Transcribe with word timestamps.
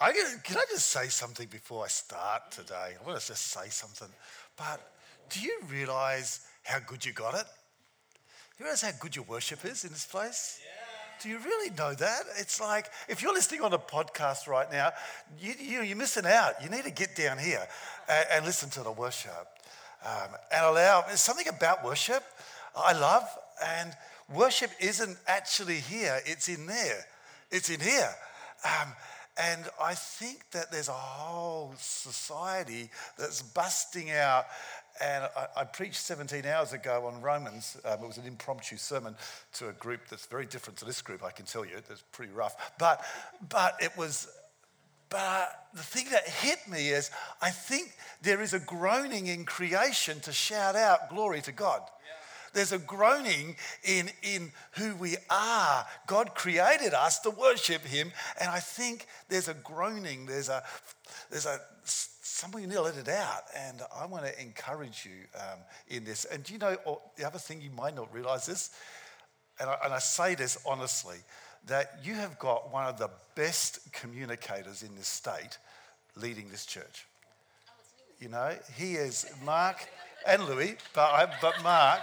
I, 0.00 0.12
can 0.42 0.56
I 0.56 0.64
just 0.70 0.88
say 0.88 1.08
something 1.08 1.46
before 1.48 1.84
I 1.84 1.88
start 1.88 2.50
today? 2.50 2.96
I 2.98 3.06
want 3.06 3.20
to 3.20 3.26
just 3.26 3.48
say 3.48 3.68
something. 3.68 4.08
But 4.56 4.80
do 5.28 5.40
you 5.40 5.58
realize 5.70 6.40
how 6.62 6.78
good 6.78 7.04
you 7.04 7.12
got 7.12 7.34
it? 7.34 7.44
Do 7.44 8.18
You 8.60 8.64
realize 8.64 8.82
how 8.82 8.92
good 8.98 9.14
your 9.14 9.26
worship 9.26 9.64
is 9.64 9.84
in 9.84 9.90
this 9.90 10.06
place? 10.06 10.60
Yeah. 10.62 10.80
Do 11.22 11.28
you 11.28 11.38
really 11.38 11.70
know 11.76 11.92
that? 11.92 12.22
It's 12.38 12.60
like 12.60 12.86
if 13.08 13.20
you're 13.20 13.34
listening 13.34 13.60
on 13.60 13.74
a 13.74 13.78
podcast 13.78 14.48
right 14.48 14.70
now, 14.72 14.92
you, 15.38 15.52
you, 15.60 15.82
you're 15.82 15.96
missing 15.96 16.24
out. 16.24 16.54
You 16.62 16.70
need 16.70 16.84
to 16.84 16.90
get 16.90 17.14
down 17.14 17.36
here 17.36 17.66
and, 18.08 18.26
and 18.32 18.46
listen 18.46 18.70
to 18.70 18.82
the 18.82 18.92
worship 18.92 19.48
um, 20.04 20.30
and 20.50 20.64
allow. 20.64 21.04
There's 21.06 21.20
something 21.20 21.48
about 21.48 21.84
worship 21.84 22.24
I 22.74 22.92
love, 22.92 23.24
and 23.62 23.92
worship 24.32 24.70
isn't 24.80 25.18
actually 25.26 25.76
here, 25.76 26.20
it's 26.24 26.48
in 26.48 26.66
there. 26.66 27.04
It's 27.50 27.68
in 27.68 27.80
here. 27.80 28.08
Um, 28.64 28.92
and 29.40 29.64
I 29.80 29.94
think 29.94 30.50
that 30.50 30.70
there's 30.70 30.88
a 30.88 30.92
whole 30.92 31.74
society 31.78 32.90
that's 33.18 33.42
busting 33.42 34.10
out. 34.10 34.46
And 35.02 35.24
I, 35.36 35.46
I 35.60 35.64
preached 35.64 35.96
17 35.96 36.44
hours 36.44 36.72
ago 36.72 37.06
on 37.06 37.22
Romans. 37.22 37.76
Um, 37.84 38.04
it 38.04 38.06
was 38.06 38.18
an 38.18 38.26
impromptu 38.26 38.76
sermon 38.76 39.14
to 39.54 39.68
a 39.68 39.72
group 39.72 40.08
that's 40.08 40.26
very 40.26 40.46
different 40.46 40.78
to 40.80 40.84
this 40.84 41.00
group, 41.00 41.24
I 41.24 41.30
can 41.30 41.46
tell 41.46 41.64
you. 41.64 41.76
It's 41.76 42.04
pretty 42.12 42.32
rough. 42.32 42.72
But, 42.78 43.02
but 43.48 43.76
it 43.80 43.96
was 43.96 44.28
but 45.10 45.66
the 45.74 45.82
thing 45.82 46.06
that 46.12 46.26
hit 46.26 46.58
me 46.68 46.90
is 46.90 47.10
I 47.42 47.50
think 47.50 47.96
there 48.22 48.40
is 48.40 48.54
a 48.54 48.60
groaning 48.60 49.26
in 49.26 49.44
creation 49.44 50.20
to 50.20 50.32
shout 50.32 50.76
out 50.76 51.10
glory 51.10 51.40
to 51.42 51.52
God. 51.52 51.82
There's 52.52 52.72
a 52.72 52.78
groaning 52.78 53.56
in, 53.84 54.10
in 54.22 54.52
who 54.72 54.94
we 54.96 55.16
are. 55.30 55.86
God 56.06 56.34
created 56.34 56.94
us 56.94 57.20
to 57.20 57.30
worship 57.30 57.84
Him, 57.84 58.12
and 58.40 58.50
I 58.50 58.60
think 58.60 59.06
there's 59.28 59.48
a 59.48 59.54
groaning. 59.54 60.26
There's 60.26 60.48
a 60.48 60.62
there's 61.30 61.46
a 61.46 61.60
somebody 61.84 62.66
need 62.66 62.74
to 62.74 62.82
let 62.82 62.96
it 62.96 63.08
out, 63.08 63.42
and 63.56 63.82
I 63.94 64.06
want 64.06 64.24
to 64.24 64.40
encourage 64.40 65.04
you 65.04 65.26
um, 65.36 65.58
in 65.88 66.04
this. 66.04 66.24
And 66.24 66.48
you 66.48 66.58
know 66.58 66.76
oh, 66.86 67.02
the 67.16 67.26
other 67.26 67.38
thing 67.38 67.60
you 67.60 67.70
might 67.70 67.94
not 67.94 68.12
realize 68.12 68.46
this, 68.46 68.70
and 69.60 69.70
I, 69.70 69.76
and 69.84 69.94
I 69.94 69.98
say 69.98 70.34
this 70.34 70.58
honestly, 70.66 71.18
that 71.66 72.00
you 72.02 72.14
have 72.14 72.38
got 72.38 72.72
one 72.72 72.86
of 72.86 72.98
the 72.98 73.10
best 73.34 73.92
communicators 73.92 74.82
in 74.82 74.94
this 74.96 75.08
state 75.08 75.58
leading 76.16 76.48
this 76.48 76.66
church. 76.66 77.06
You 78.18 78.28
know, 78.28 78.54
he 78.76 78.94
is 78.94 79.26
Mark 79.44 79.88
and 80.26 80.44
Louis, 80.44 80.76
but, 80.94 81.10
I, 81.10 81.32
but 81.40 81.62
Mark 81.62 82.00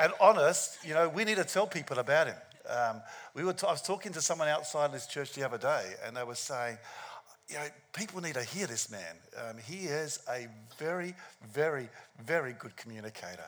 and 0.00 0.12
honest, 0.20 0.78
you 0.84 0.94
know, 0.94 1.08
we 1.08 1.24
need 1.24 1.36
to 1.36 1.44
tell 1.44 1.66
people 1.66 1.98
about 1.98 2.28
him. 2.28 2.36
Um, 2.68 3.02
we 3.34 3.44
were 3.44 3.52
t- 3.52 3.66
I 3.66 3.72
was 3.72 3.82
talking 3.82 4.12
to 4.12 4.20
someone 4.20 4.48
outside 4.48 4.92
this 4.92 5.06
church 5.06 5.32
the 5.34 5.44
other 5.44 5.58
day, 5.58 5.94
and 6.04 6.16
they 6.16 6.24
were 6.24 6.34
saying, 6.34 6.78
you 7.48 7.56
know, 7.56 7.66
people 7.92 8.20
need 8.20 8.34
to 8.34 8.42
hear 8.42 8.66
this 8.66 8.90
man. 8.90 9.16
Um, 9.36 9.56
he 9.66 9.84
is 9.84 10.20
a 10.30 10.48
very, 10.78 11.14
very, 11.52 11.88
very 12.24 12.54
good 12.54 12.74
communicator, 12.76 13.44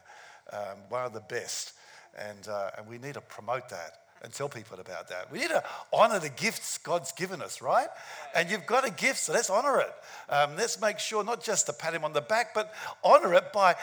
um, 0.53 0.79
one 0.89 1.05
of 1.05 1.13
the 1.13 1.21
best. 1.21 1.73
And, 2.19 2.49
uh, 2.49 2.71
and 2.79 2.87
we 2.87 2.99
need 2.99 3.15
to 3.15 3.21
promote 3.21 3.69
that 3.71 4.01
and 4.23 4.33
tell 4.33 4.49
people 4.49 4.81
about 4.81 5.09
that. 5.09 5.31
We 5.31 5.39
need 5.39 5.51
to 5.51 5.63
honor 5.93 6.19
the 6.19 6.31
gifts 6.31 6.79
God's 6.79 7.13
given 7.13 7.43
us, 7.43 7.61
right? 7.61 7.89
And 8.35 8.51
you've 8.51 8.67
got 8.67 8.87
a 8.87 8.91
gift, 8.91 9.19
so 9.19 9.33
let's 9.33 9.51
honor 9.51 9.81
it. 9.81 9.95
Um, 10.29 10.57
let's 10.57 10.81
make 10.81 10.99
sure 10.99 11.23
not 11.23 11.45
just 11.45 11.67
to 11.67 11.73
pat 11.73 11.95
him 11.95 12.05
on 12.05 12.13
the 12.13 12.23
back, 12.23 12.55
but 12.55 12.73
honor 13.05 13.35
it 13.35 13.53
by 13.53 13.77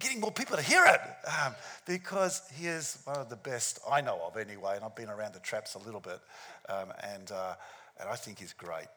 getting 0.00 0.20
more 0.20 0.32
people 0.32 0.56
to 0.56 0.62
hear 0.62 0.84
it 0.86 1.00
um, 1.44 1.54
because 1.86 2.42
he 2.54 2.66
is 2.66 2.98
one 3.04 3.18
of 3.18 3.28
the 3.28 3.36
best 3.36 3.78
I 3.88 4.00
know 4.00 4.20
of 4.26 4.36
anyway, 4.36 4.76
and 4.76 4.84
I've 4.84 4.96
been 4.96 5.10
around 5.10 5.34
the 5.34 5.40
traps 5.40 5.74
a 5.74 5.78
little 5.78 6.00
bit, 6.00 6.18
um, 6.68 6.92
and, 7.02 7.30
uh, 7.30 7.54
and 8.00 8.08
I 8.08 8.16
think 8.16 8.38
he's 8.38 8.52
great. 8.52 8.88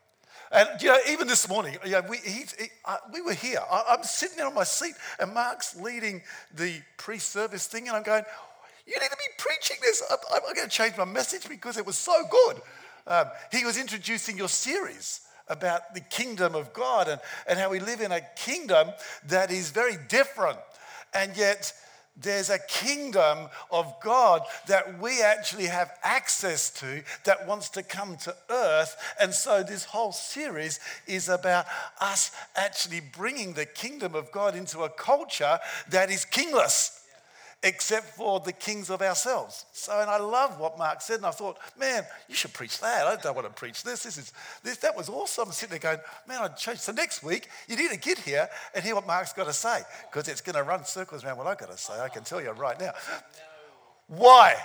And 0.51 0.67
you 0.81 0.87
know, 0.87 0.97
even 1.09 1.27
this 1.27 1.47
morning, 1.47 1.77
you 1.85 1.91
know, 1.91 2.01
we, 2.09 2.17
he, 2.17 2.45
uh, 2.85 2.97
we 3.13 3.21
were 3.21 3.33
here. 3.33 3.59
I, 3.71 3.95
am 3.95 4.03
sitting 4.03 4.37
there 4.37 4.47
on 4.47 4.55
my 4.55 4.63
seat, 4.63 4.95
and 5.19 5.33
Mark's 5.33 5.75
leading 5.75 6.23
the 6.55 6.81
pre-service 6.97 7.67
thing, 7.67 7.87
and 7.87 7.95
I'm 7.95 8.03
going, 8.03 8.23
"You 8.87 8.93
need 8.99 9.09
to 9.09 9.17
be 9.17 9.33
preaching 9.37 9.77
this. 9.81 10.01
I, 10.09 10.15
I'm, 10.33 10.41
I'm 10.47 10.55
going 10.55 10.67
to 10.67 10.75
change 10.75 10.97
my 10.97 11.05
message 11.05 11.47
because 11.47 11.77
it 11.77 11.85
was 11.85 11.97
so 11.97 12.13
good." 12.31 12.61
Um, 13.05 13.25
he 13.51 13.65
was 13.65 13.77
introducing 13.77 14.37
your 14.37 14.47
series 14.47 15.21
about 15.49 15.93
the 15.93 15.99
kingdom 15.99 16.55
of 16.55 16.73
God 16.73 17.07
and, 17.07 17.19
and 17.47 17.59
how 17.59 17.69
we 17.69 17.79
live 17.79 18.01
in 18.01 18.11
a 18.11 18.21
kingdom 18.35 18.89
that 19.27 19.51
is 19.51 19.71
very 19.71 19.97
different 20.07 20.57
and 21.13 21.35
yet, 21.35 21.73
there's 22.15 22.51
a 22.51 22.59
kingdom 22.59 23.49
of 23.71 23.91
God 23.99 24.43
that 24.67 24.99
we 25.01 25.23
actually 25.23 25.65
have 25.65 25.91
access 26.03 26.69
to 26.79 27.01
that 27.23 27.47
wants 27.47 27.69
to 27.71 27.81
come 27.81 28.17
to 28.17 28.35
earth. 28.51 28.95
And 29.19 29.33
so, 29.33 29.63
this 29.63 29.85
whole 29.85 30.11
series 30.11 30.79
is 31.07 31.27
about 31.27 31.65
us 31.99 32.31
actually 32.55 33.01
bringing 33.01 33.53
the 33.53 33.65
kingdom 33.65 34.13
of 34.13 34.31
God 34.31 34.55
into 34.55 34.83
a 34.83 34.89
culture 34.89 35.59
that 35.89 36.11
is 36.11 36.25
kingless 36.25 37.02
except 37.63 38.15
for 38.15 38.41
the 38.41 38.51
kings 38.51 38.89
of 38.89 39.01
ourselves. 39.01 39.65
So, 39.71 39.99
and 39.99 40.09
I 40.09 40.17
love 40.17 40.59
what 40.59 40.77
Mark 40.77 41.01
said, 41.01 41.17
and 41.17 41.25
I 41.25 41.31
thought, 41.31 41.57
man, 41.79 42.03
you 42.27 42.35
should 42.35 42.53
preach 42.53 42.79
that. 42.81 43.07
I 43.07 43.15
don't 43.15 43.35
want 43.35 43.47
to 43.47 43.53
preach 43.53 43.83
this. 43.83 44.03
This 44.03 44.17
is 44.17 44.33
this. 44.63 44.77
That 44.77 44.95
was 44.95 45.07
awesome. 45.07 45.47
I'm 45.47 45.53
sitting 45.53 45.71
there 45.71 45.79
going, 45.79 46.03
man, 46.27 46.41
I 46.41 46.49
changed. 46.49 46.81
So 46.81 46.91
next 46.91 47.23
week, 47.23 47.47
you 47.67 47.77
need 47.77 47.89
to 47.91 47.97
get 47.97 48.19
here 48.19 48.49
and 48.75 48.83
hear 48.83 48.95
what 48.95 49.07
Mark's 49.07 49.33
got 49.33 49.45
to 49.45 49.53
say, 49.53 49.81
because 50.11 50.27
it's 50.27 50.41
going 50.41 50.55
to 50.55 50.63
run 50.63 50.83
circles 50.83 51.23
around 51.23 51.37
what 51.37 51.47
I've 51.47 51.57
got 51.57 51.71
to 51.71 51.77
say. 51.77 51.99
I 51.99 52.09
can 52.09 52.23
tell 52.23 52.41
you 52.41 52.51
right 52.51 52.79
now. 52.79 52.91
Why? 54.07 54.55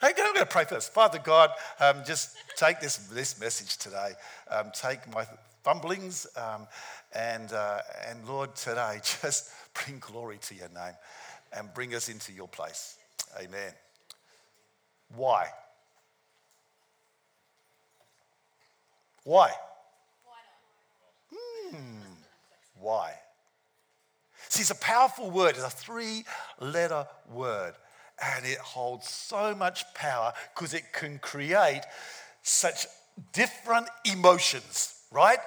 Hey, 0.00 0.12
I'm 0.16 0.32
going 0.32 0.36
to 0.36 0.46
pray 0.46 0.64
first. 0.64 0.94
Father 0.94 1.18
God, 1.22 1.50
um, 1.78 2.02
just 2.06 2.36
take 2.56 2.80
this, 2.80 2.96
this 2.96 3.38
message 3.38 3.76
today. 3.76 4.12
Um, 4.50 4.70
take 4.72 5.12
my 5.12 5.26
fumblings, 5.62 6.26
um, 6.36 6.66
and, 7.14 7.52
uh, 7.52 7.80
and 8.08 8.26
Lord, 8.26 8.54
today, 8.54 9.00
just 9.22 9.50
bring 9.84 9.98
glory 9.98 10.38
to 10.38 10.54
your 10.54 10.68
name 10.68 10.94
and 11.52 11.72
bring 11.74 11.94
us 11.94 12.08
into 12.08 12.32
your 12.32 12.48
place. 12.48 12.96
Amen. 13.38 13.72
Why? 15.14 15.46
Why? 19.24 19.50
Hmm. 21.32 22.00
Why? 22.80 23.12
See, 24.48 24.62
it's 24.62 24.70
a 24.70 24.74
powerful 24.74 25.30
word. 25.30 25.50
It's 25.50 25.64
a 25.64 25.70
three 25.70 26.24
letter 26.58 27.06
word. 27.30 27.74
And 28.22 28.44
it 28.44 28.58
holds 28.58 29.08
so 29.08 29.54
much 29.54 29.84
power 29.94 30.32
because 30.54 30.74
it 30.74 30.92
can 30.92 31.18
create 31.18 31.82
such 32.42 32.86
different 33.32 33.86
emotions, 34.04 34.94
right? 35.10 35.38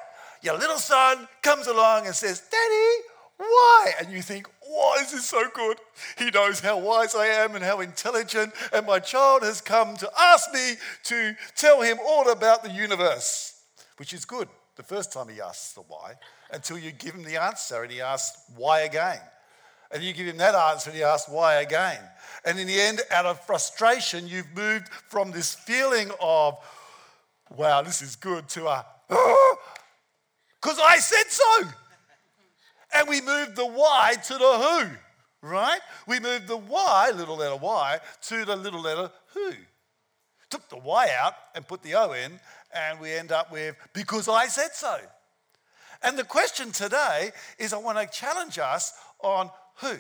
Your 0.42 0.58
little 0.58 0.78
son 0.78 1.28
comes 1.42 1.68
along 1.68 2.06
and 2.06 2.16
says, 2.16 2.42
Daddy, 2.52 3.04
why? 3.38 3.92
And 4.00 4.12
you 4.12 4.22
think, 4.22 4.48
why 4.62 4.98
is 5.02 5.12
this 5.12 5.26
so 5.26 5.44
good? 5.54 5.78
He 6.18 6.30
knows 6.32 6.60
how 6.60 6.80
wise 6.80 7.16
I 7.16 7.28
am 7.28 7.56
and 7.56 7.64
how 7.64 7.82
intelligent, 7.82 8.54
and 8.72 8.86
my 8.86 9.00
child 9.00 9.44
has 9.44 9.62
come 9.62 9.96
to 9.98 10.10
ask 10.20 10.54
me 10.54 10.74
to 11.06 11.36
tell 11.56 11.82
him 11.82 11.98
all 12.06 12.30
about 12.30 12.64
the 12.64 12.72
universe, 12.72 13.62
which 13.98 14.14
is 14.14 14.26
good 14.26 14.48
the 14.76 14.84
first 14.84 15.14
time 15.14 15.30
he 15.30 15.40
asks 15.40 15.74
the 15.74 15.82
why, 15.82 16.14
until 16.52 16.78
you 16.78 16.92
give 16.92 17.14
him 17.14 17.24
the 17.24 17.42
answer 17.42 17.84
and 17.84 17.92
he 17.92 18.02
asks 18.02 18.42
why 18.56 18.82
again. 18.82 19.20
And 19.92 20.02
you 20.02 20.14
give 20.14 20.26
him 20.26 20.38
that 20.38 20.56
answer 20.56 20.90
and 20.90 20.98
he 20.98 21.04
asks 21.04 21.30
why 21.30 21.56
again. 21.56 22.00
And 22.46 22.60
in 22.60 22.66
the 22.66 22.82
end, 22.82 23.02
out 23.12 23.26
of 23.26 23.40
frustration, 23.46 24.28
you've 24.28 24.52
moved 24.56 24.90
from 24.90 25.32
this 25.32 25.54
feeling 25.54 26.10
of, 26.20 26.58
wow, 27.56 27.84
this 27.84 28.02
is 28.02 28.16
good, 28.16 28.50
to 28.50 28.66
a, 28.66 28.86
ah, 29.12 29.56
because 30.60 30.80
I 30.80 30.98
said 30.98 31.30
so. 31.30 31.68
And 32.96 33.08
we 33.08 33.22
moved 33.22 33.56
the 33.56 33.66
Y 33.66 34.14
to 34.28 34.34
the 34.34 34.40
who, 34.40 35.48
right? 35.48 35.80
We 36.08 36.20
moved 36.20 36.48
the 36.48 36.58
Y, 36.58 37.12
little 37.16 37.38
letter 37.38 37.56
Y, 37.56 38.00
to 38.24 38.46
the 38.46 38.56
little 38.56 38.82
letter 38.82 39.12
who. 39.34 39.52
Took 40.50 40.70
the 40.70 40.78
Y 40.78 41.10
out 41.20 41.34
and 41.56 41.68
put 41.68 41.82
the 41.82 41.96
O 41.96 42.12
in, 42.12 42.40
and 42.74 43.00
we 43.00 43.12
end 43.12 43.32
up 43.32 43.52
with 43.52 43.76
because 43.94 44.28
I 44.28 44.48
said 44.48 44.74
so. 44.74 44.98
And 46.04 46.18
the 46.18 46.24
question 46.24 46.72
today 46.72 47.32
is 47.58 47.74
I 47.74 47.78
want 47.78 47.98
to 47.98 48.06
challenge 48.20 48.60
us 48.60 48.94
on 49.20 49.50
who. 49.78 49.96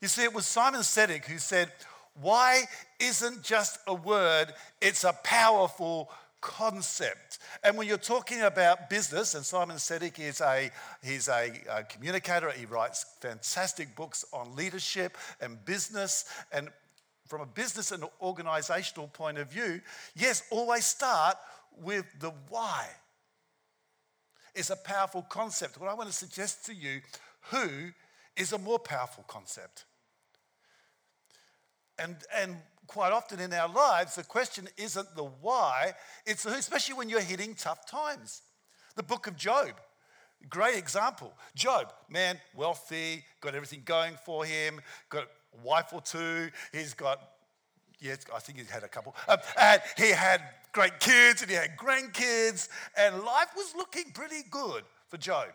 You 0.00 0.08
see, 0.08 0.22
it 0.22 0.34
was 0.34 0.46
Simon 0.46 0.82
Sinek 0.82 1.24
who 1.24 1.38
said, 1.38 1.72
Why 2.20 2.64
isn't 3.00 3.42
just 3.42 3.80
a 3.86 3.94
word, 3.94 4.52
it's 4.80 5.04
a 5.04 5.14
powerful 5.24 6.10
concept. 6.40 7.38
And 7.62 7.76
when 7.76 7.86
you're 7.86 7.98
talking 7.98 8.42
about 8.42 8.90
business, 8.90 9.34
and 9.34 9.44
Simon 9.44 9.76
Sinek 9.76 10.18
is 10.18 10.40
a 10.40 10.70
he's 11.02 11.28
a, 11.28 11.52
a, 11.70 11.82
communicator. 11.84 12.50
He 12.50 12.66
writes 12.66 13.04
fantastic 13.20 13.94
books 13.96 14.24
on 14.32 14.54
leadership 14.54 15.16
and 15.40 15.64
business. 15.64 16.24
And 16.52 16.68
from 17.26 17.40
a 17.42 17.46
business 17.46 17.92
and 17.92 18.04
organizational 18.22 19.08
point 19.08 19.38
of 19.38 19.50
view, 19.50 19.80
yes, 20.16 20.42
always 20.50 20.86
start 20.86 21.36
with 21.76 22.06
the 22.20 22.32
why. 22.48 22.86
It's 24.54 24.70
a 24.70 24.76
powerful 24.76 25.22
concept. 25.22 25.78
What 25.78 25.90
I 25.90 25.94
want 25.94 26.08
to 26.08 26.14
suggest 26.14 26.66
to 26.66 26.74
you, 26.74 27.00
who 27.50 27.90
is 28.36 28.52
a 28.52 28.58
more 28.58 28.78
powerful 28.78 29.24
concept. 29.26 29.84
And, 31.98 32.16
and 32.34 32.56
quite 32.88 33.12
often 33.12 33.38
in 33.38 33.52
our 33.52 33.68
lives, 33.68 34.16
the 34.16 34.24
question 34.24 34.68
isn't 34.76 35.14
the 35.14 35.22
why, 35.22 35.92
it's 36.26 36.42
who, 36.42 36.50
especially 36.50 36.94
when 36.94 37.08
you're 37.08 37.20
hitting 37.20 37.54
tough 37.54 37.86
times. 37.86 38.42
The 38.96 39.02
book 39.04 39.28
of 39.28 39.36
Job, 39.36 39.74
great 40.48 40.76
example. 40.76 41.32
Job, 41.54 41.92
man, 42.08 42.40
wealthy, 42.56 43.24
got 43.40 43.54
everything 43.54 43.82
going 43.84 44.14
for 44.24 44.44
him, 44.44 44.80
got 45.10 45.24
a 45.24 45.62
wife 45.62 45.92
or 45.92 46.00
two, 46.00 46.50
he's 46.72 46.94
got, 46.94 47.20
yes, 48.00 48.24
I 48.34 48.40
think 48.40 48.58
he 48.58 48.64
had 48.64 48.82
a 48.82 48.88
couple, 48.88 49.14
um, 49.28 49.38
and 49.60 49.80
he 49.96 50.10
had 50.10 50.40
great 50.72 50.98
kids 50.98 51.42
and 51.42 51.50
he 51.50 51.56
had 51.56 51.76
grandkids, 51.76 52.68
and 52.96 53.22
life 53.22 53.50
was 53.54 53.74
looking 53.76 54.10
pretty 54.12 54.42
good 54.50 54.82
for 55.08 55.18
Job 55.18 55.48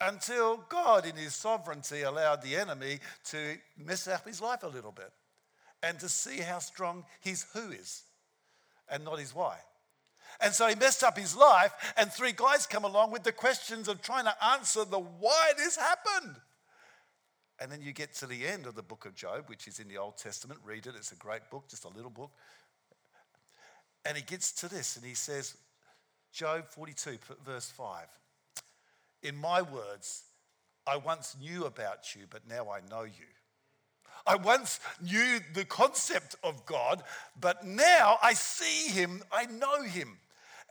until 0.00 0.58
God, 0.68 1.06
in 1.06 1.16
his 1.16 1.34
sovereignty, 1.34 2.02
allowed 2.02 2.42
the 2.42 2.54
enemy 2.54 3.00
to 3.24 3.56
mess 3.76 4.06
up 4.06 4.26
his 4.26 4.40
life 4.40 4.62
a 4.62 4.68
little 4.68 4.92
bit 4.92 5.10
and 5.86 6.00
to 6.00 6.08
see 6.08 6.40
how 6.40 6.58
strong 6.58 7.04
his 7.20 7.46
who 7.52 7.70
is 7.70 8.02
and 8.90 9.04
not 9.04 9.20
his 9.20 9.34
why. 9.34 9.56
And 10.40 10.52
so 10.52 10.66
he 10.66 10.74
messed 10.74 11.02
up 11.02 11.16
his 11.16 11.36
life, 11.36 11.72
and 11.96 12.12
three 12.12 12.32
guys 12.32 12.66
come 12.66 12.84
along 12.84 13.12
with 13.12 13.22
the 13.22 13.32
questions 13.32 13.88
of 13.88 14.02
trying 14.02 14.24
to 14.24 14.44
answer 14.44 14.84
the 14.84 14.98
why 14.98 15.52
this 15.56 15.76
happened. 15.76 16.36
And 17.58 17.72
then 17.72 17.80
you 17.80 17.92
get 17.92 18.12
to 18.16 18.26
the 18.26 18.46
end 18.46 18.66
of 18.66 18.74
the 18.74 18.82
book 18.82 19.06
of 19.06 19.14
Job, 19.14 19.44
which 19.46 19.66
is 19.66 19.78
in 19.78 19.88
the 19.88 19.96
Old 19.96 20.18
Testament. 20.18 20.60
Read 20.62 20.86
it, 20.86 20.94
it's 20.96 21.12
a 21.12 21.16
great 21.16 21.48
book, 21.50 21.68
just 21.68 21.84
a 21.84 21.88
little 21.88 22.10
book. 22.10 22.32
And 24.04 24.16
he 24.16 24.22
gets 24.22 24.52
to 24.60 24.68
this, 24.68 24.96
and 24.96 25.04
he 25.04 25.14
says, 25.14 25.56
Job 26.32 26.66
42, 26.68 27.18
verse 27.46 27.70
5. 27.70 28.06
In 29.22 29.36
my 29.36 29.62
words, 29.62 30.24
I 30.86 30.98
once 30.98 31.34
knew 31.40 31.64
about 31.64 32.14
you, 32.14 32.22
but 32.28 32.46
now 32.46 32.70
I 32.70 32.80
know 32.90 33.04
you. 33.04 33.26
I 34.26 34.36
once 34.36 34.80
knew 35.00 35.38
the 35.54 35.64
concept 35.64 36.36
of 36.42 36.66
God, 36.66 37.02
but 37.40 37.64
now 37.64 38.18
I 38.22 38.34
see 38.34 38.90
him, 38.90 39.22
I 39.32 39.46
know 39.46 39.82
him. 39.82 40.18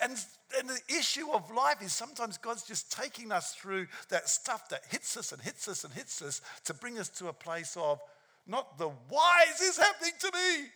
And, 0.01 0.13
and 0.57 0.69
the 0.69 0.81
issue 0.89 1.31
of 1.31 1.49
life 1.51 1.81
is 1.81 1.93
sometimes 1.93 2.37
God's 2.37 2.63
just 2.63 2.91
taking 2.91 3.31
us 3.31 3.55
through 3.55 3.87
that 4.09 4.27
stuff 4.27 4.67
that 4.69 4.81
hits 4.89 5.15
us 5.15 5.31
and 5.31 5.41
hits 5.41 5.69
us 5.69 5.85
and 5.85 5.93
hits 5.93 6.21
us 6.21 6.41
to 6.65 6.73
bring 6.73 6.99
us 6.99 7.07
to 7.09 7.29
a 7.29 7.33
place 7.33 7.77
of 7.79 8.01
not 8.45 8.77
the 8.77 8.89
why 9.09 9.45
is 9.51 9.59
this 9.59 9.77
happening 9.77 10.11
to 10.19 10.31
me, 10.33 10.67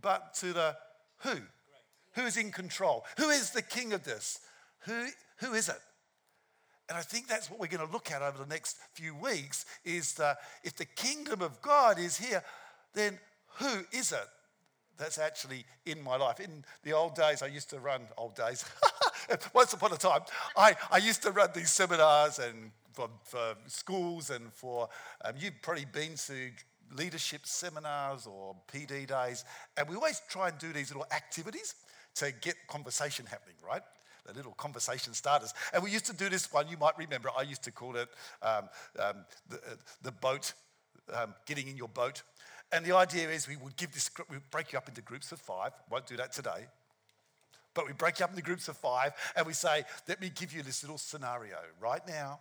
but 0.00 0.34
to 0.34 0.52
the 0.52 0.76
who. 1.18 1.40
Who's 2.14 2.36
in 2.36 2.52
control? 2.52 3.04
Who 3.18 3.30
is 3.30 3.50
the 3.50 3.62
king 3.62 3.92
of 3.92 4.04
this? 4.04 4.40
Who, 4.80 5.06
who 5.38 5.54
is 5.54 5.68
it? 5.68 5.80
And 6.88 6.98
I 6.98 7.02
think 7.02 7.28
that's 7.28 7.50
what 7.50 7.60
we're 7.60 7.68
going 7.68 7.86
to 7.86 7.92
look 7.92 8.10
at 8.10 8.22
over 8.22 8.38
the 8.38 8.48
next 8.48 8.76
few 8.92 9.14
weeks 9.14 9.64
is 9.84 10.14
that 10.14 10.38
if 10.62 10.76
the 10.76 10.84
kingdom 10.84 11.40
of 11.40 11.62
God 11.62 11.98
is 11.98 12.16
here, 12.16 12.42
then 12.94 13.18
who 13.58 13.84
is 13.92 14.12
it 14.12 14.28
that's 14.98 15.18
actually 15.18 15.64
in 15.86 16.02
my 16.02 16.16
life? 16.16 16.40
In 16.40 16.64
the 16.82 16.92
old 16.92 17.14
days, 17.14 17.42
I 17.42 17.46
used 17.46 17.70
to 17.70 17.78
run, 17.78 18.02
old 18.18 18.34
days, 18.34 18.64
once 19.54 19.72
upon 19.72 19.92
a 19.92 19.96
time, 19.96 20.20
I, 20.56 20.74
I 20.90 20.98
used 20.98 21.22
to 21.22 21.30
run 21.30 21.50
these 21.54 21.70
seminars 21.70 22.38
and 22.38 22.72
for, 22.92 23.08
for 23.24 23.54
schools 23.66 24.30
and 24.30 24.52
for, 24.52 24.88
um, 25.24 25.34
you've 25.38 25.60
probably 25.62 25.86
been 25.86 26.14
to 26.26 26.50
leadership 26.96 27.46
seminars 27.46 28.26
or 28.26 28.54
PD 28.72 29.06
days, 29.06 29.44
and 29.76 29.88
we 29.88 29.94
always 29.94 30.20
try 30.28 30.48
and 30.48 30.58
do 30.58 30.72
these 30.72 30.90
little 30.90 31.06
activities 31.10 31.74
to 32.16 32.32
get 32.40 32.54
conversation 32.68 33.24
happening, 33.26 33.56
right? 33.66 33.82
The 34.26 34.32
little 34.32 34.52
conversation 34.52 35.14
starters. 35.14 35.52
And 35.72 35.82
we 35.82 35.90
used 35.90 36.06
to 36.06 36.16
do 36.16 36.28
this 36.28 36.52
one, 36.52 36.68
you 36.68 36.76
might 36.76 36.96
remember, 36.98 37.30
I 37.36 37.42
used 37.42 37.62
to 37.64 37.72
call 37.72 37.96
it 37.96 38.08
um, 38.42 38.68
um, 38.98 39.24
the, 39.48 39.60
the 40.02 40.12
boat, 40.12 40.52
um, 41.12 41.34
getting 41.46 41.68
in 41.68 41.76
your 41.76 41.88
boat. 41.88 42.22
And 42.70 42.84
the 42.84 42.96
idea 42.96 43.28
is 43.28 43.48
we 43.48 43.56
would 43.56 43.76
give 43.76 43.92
this, 43.92 44.10
we 44.30 44.36
break 44.50 44.72
you 44.72 44.78
up 44.78 44.88
into 44.88 45.02
groups 45.02 45.32
of 45.32 45.40
five. 45.40 45.72
Won't 45.90 46.06
do 46.06 46.16
that 46.16 46.32
today. 46.32 46.66
But 47.74 47.86
we 47.86 47.92
break 47.92 48.18
you 48.18 48.24
up 48.24 48.30
into 48.30 48.42
groups 48.42 48.68
of 48.68 48.76
five 48.76 49.12
and 49.36 49.46
we 49.46 49.52
say, 49.52 49.84
let 50.08 50.20
me 50.20 50.30
give 50.34 50.52
you 50.52 50.62
this 50.62 50.82
little 50.82 50.98
scenario. 50.98 51.56
Right 51.80 52.06
now, 52.06 52.40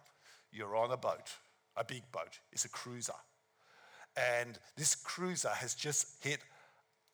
you're 0.51 0.75
on 0.75 0.91
a 0.91 0.97
boat, 0.97 1.31
a 1.75 1.83
big 1.83 2.03
boat. 2.11 2.39
It's 2.51 2.65
a 2.65 2.69
cruiser. 2.69 3.13
And 4.15 4.59
this 4.75 4.95
cruiser 4.95 5.49
has 5.49 5.73
just 5.73 6.21
hit 6.21 6.39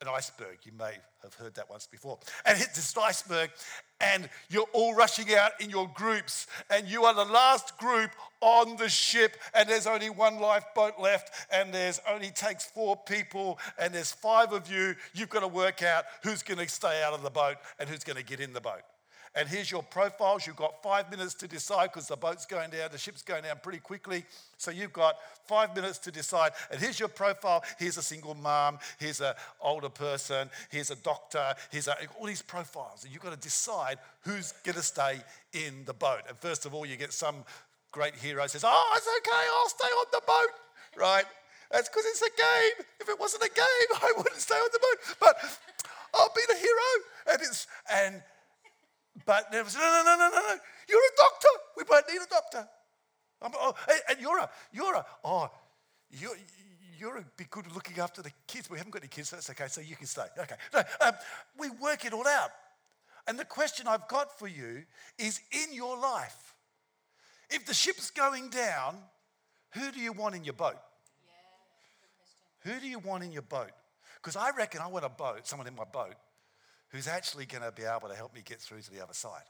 an 0.02 0.08
iceberg. 0.08 0.60
You 0.64 0.72
may 0.78 0.94
have 1.24 1.34
heard 1.36 1.56
that 1.56 1.70
once 1.70 1.88
before. 1.88 2.20
And 2.46 2.58
hit 2.58 2.70
this 2.74 2.96
iceberg, 2.98 3.52
and 4.00 4.30
you're 4.50 4.68
all 4.74 4.94
rushing 4.94 5.34
out 5.34 5.52
in 5.60 5.70
your 5.70 5.90
groups, 5.94 6.48
and 6.70 6.88
you 6.88 7.06
are 7.06 7.14
the 7.14 7.26
last 7.26 7.78
group 7.78 8.12
on 8.42 8.78
the 8.78 8.90
ship, 8.90 9.38
and 9.54 9.68
there's 9.68 9.88
only 9.88 10.10
one 10.10 10.40
lifeboat 10.40 11.00
left, 11.00 11.34
and 11.52 11.74
there's 11.74 12.00
only 12.10 12.30
takes 12.30 12.66
four 12.66 12.96
people, 12.96 13.58
and 13.80 13.94
there's 13.94 14.12
five 14.12 14.54
of 14.54 14.72
you. 14.72 14.96
You've 15.14 15.30
got 15.30 15.40
to 15.40 15.48
work 15.48 15.82
out 15.82 16.06
who's 16.24 16.44
going 16.44 16.60
to 16.60 16.68
stay 16.68 17.02
out 17.04 17.14
of 17.14 17.24
the 17.24 17.30
boat 17.30 17.58
and 17.80 17.90
who's 17.90 18.04
going 18.04 18.18
to 18.18 18.24
get 18.24 18.40
in 18.40 18.54
the 18.54 18.62
boat 18.62 18.82
and 19.36 19.48
here's 19.48 19.70
your 19.70 19.84
profiles. 19.84 20.48
You've 20.48 20.56
got 20.56 20.82
five 20.82 21.10
minutes 21.12 21.34
to 21.36 21.48
decide 21.48 21.92
because 21.92 22.08
the 22.08 22.16
boat's 22.16 22.46
going 22.46 22.70
down, 22.70 22.90
the 22.92 22.98
ship's 22.98 23.22
going 23.22 23.44
down 23.44 23.58
pretty 23.62 23.80
quickly. 23.80 24.26
So 24.58 24.72
you've 24.72 24.94
got 24.94 25.18
five 25.46 25.76
minutes 25.76 25.98
to 26.00 26.12
decide. 26.12 26.52
And 26.72 26.80
here's 26.80 27.00
your 27.00 27.10
profile. 27.10 27.64
Here's 27.78 27.98
a 27.98 28.02
single 28.02 28.36
mom. 28.36 28.80
Here's 29.00 29.22
an 29.22 29.34
older 29.62 29.90
person. 29.90 30.50
Here's 30.70 30.92
a 30.92 30.96
doctor. 30.96 31.54
Here's 31.72 31.88
a, 31.88 31.96
all 32.20 32.26
these 32.26 32.42
profiles. 32.42 33.04
And 33.04 33.14
you've 33.14 33.22
got 33.22 33.34
to 33.34 33.40
decide 33.40 33.98
who's 34.22 34.54
going 34.64 34.76
to 34.76 34.84
stay 34.84 35.20
in 35.54 35.86
the 35.86 35.94
boat. 35.94 36.22
And 36.28 36.38
first 36.38 36.66
of 36.66 36.74
all, 36.74 36.86
you 36.86 36.96
get 36.96 37.14
some 37.14 37.46
great 37.92 38.16
hero 38.16 38.46
says, 38.48 38.64
Oh, 38.66 38.94
it's 38.96 39.08
okay. 39.20 39.46
I'll 39.58 39.70
stay 39.70 39.88
on 39.88 40.06
the 40.12 40.22
boat. 40.26 40.54
Right? 40.98 41.26
That's 41.72 41.90
because 41.90 42.06
it's 42.06 42.22
a 42.22 42.30
game. 42.30 42.86
If 43.00 43.10
it 43.10 43.20
wasn't 43.20 43.44
a 43.44 43.50
game, 43.50 43.90
I 44.02 44.14
wouldn't 44.18 44.40
stay 44.40 44.56
on 44.56 44.70
the 44.72 44.80
boat. 44.80 45.16
But 45.20 45.60
I'll 46.14 46.32
be 46.36 46.42
the 46.48 46.56
hero. 46.56 47.34
And 47.34 47.42
it's, 47.42 47.68
and 47.92 48.22
but 49.26 49.52
there 49.52 49.64
was, 49.64 49.76
no, 49.76 49.82
no, 49.82 50.04
no, 50.06 50.16
no, 50.18 50.30
no, 50.30 50.42
no. 50.42 50.56
You're 50.88 51.00
a 51.00 51.16
doctor. 51.18 51.48
We 51.76 51.84
both 51.84 52.04
need 52.10 52.22
a 52.22 52.30
doctor. 52.30 52.68
I'm, 53.42 53.52
oh, 53.56 53.76
and 54.10 54.20
you're 54.20 54.40
a, 54.40 54.50
you're 54.72 54.96
a, 54.96 55.06
oh, 55.24 55.50
you're, 56.10 56.36
you're 57.00 57.18
a 57.18 57.26
be 57.36 57.46
good 57.50 57.72
looking 57.74 58.00
after 58.00 58.22
the 58.22 58.32
kids. 58.48 58.70
We 58.70 58.78
haven't 58.78 58.92
got 58.92 59.02
any 59.02 59.10
kids, 59.10 59.30
so 59.30 59.36
that's 59.36 59.50
okay, 59.52 59.68
so 59.68 59.82
you 59.82 59.96
can 59.96 60.08
stay. 60.08 60.24
Okay. 60.38 60.56
No, 60.74 60.82
um, 61.02 61.14
we 61.58 61.70
work 61.70 62.06
it 62.06 62.14
all 62.14 62.28
out. 62.28 62.52
And 63.28 63.38
the 63.38 63.46
question 63.46 63.88
I've 63.88 64.08
got 64.08 64.38
for 64.40 64.48
you 64.48 64.84
is 65.18 65.42
in 65.52 65.74
your 65.74 65.98
life, 65.98 66.56
if 67.50 67.66
the 67.66 67.74
ship's 67.74 68.10
going 68.10 68.50
down, 68.50 68.98
who 69.72 69.92
do 69.92 70.00
you 70.00 70.14
want 70.14 70.36
in 70.36 70.44
your 70.44 70.54
boat? 70.54 70.78
Yeah, 72.66 72.74
who 72.74 72.80
do 72.80 72.88
you 72.88 73.00
want 73.00 73.24
in 73.24 73.32
your 73.32 73.42
boat? 73.42 73.72
Because 74.16 74.36
I 74.36 74.52
reckon 74.58 74.82
I 74.82 74.88
want 74.88 75.06
a 75.06 75.10
boat, 75.10 75.46
someone 75.46 75.68
in 75.68 75.76
my 75.76 75.84
boat, 75.84 76.16
who's 76.90 77.08
actually 77.08 77.46
going 77.46 77.64
to 77.64 77.72
be 77.72 77.84
able 77.84 78.10
to 78.10 78.16
help 78.16 78.34
me 78.34 78.42
get 78.44 78.60
through 78.60 78.82
to 78.82 78.92
the 78.92 79.02
other 79.02 79.14
side. 79.14 79.44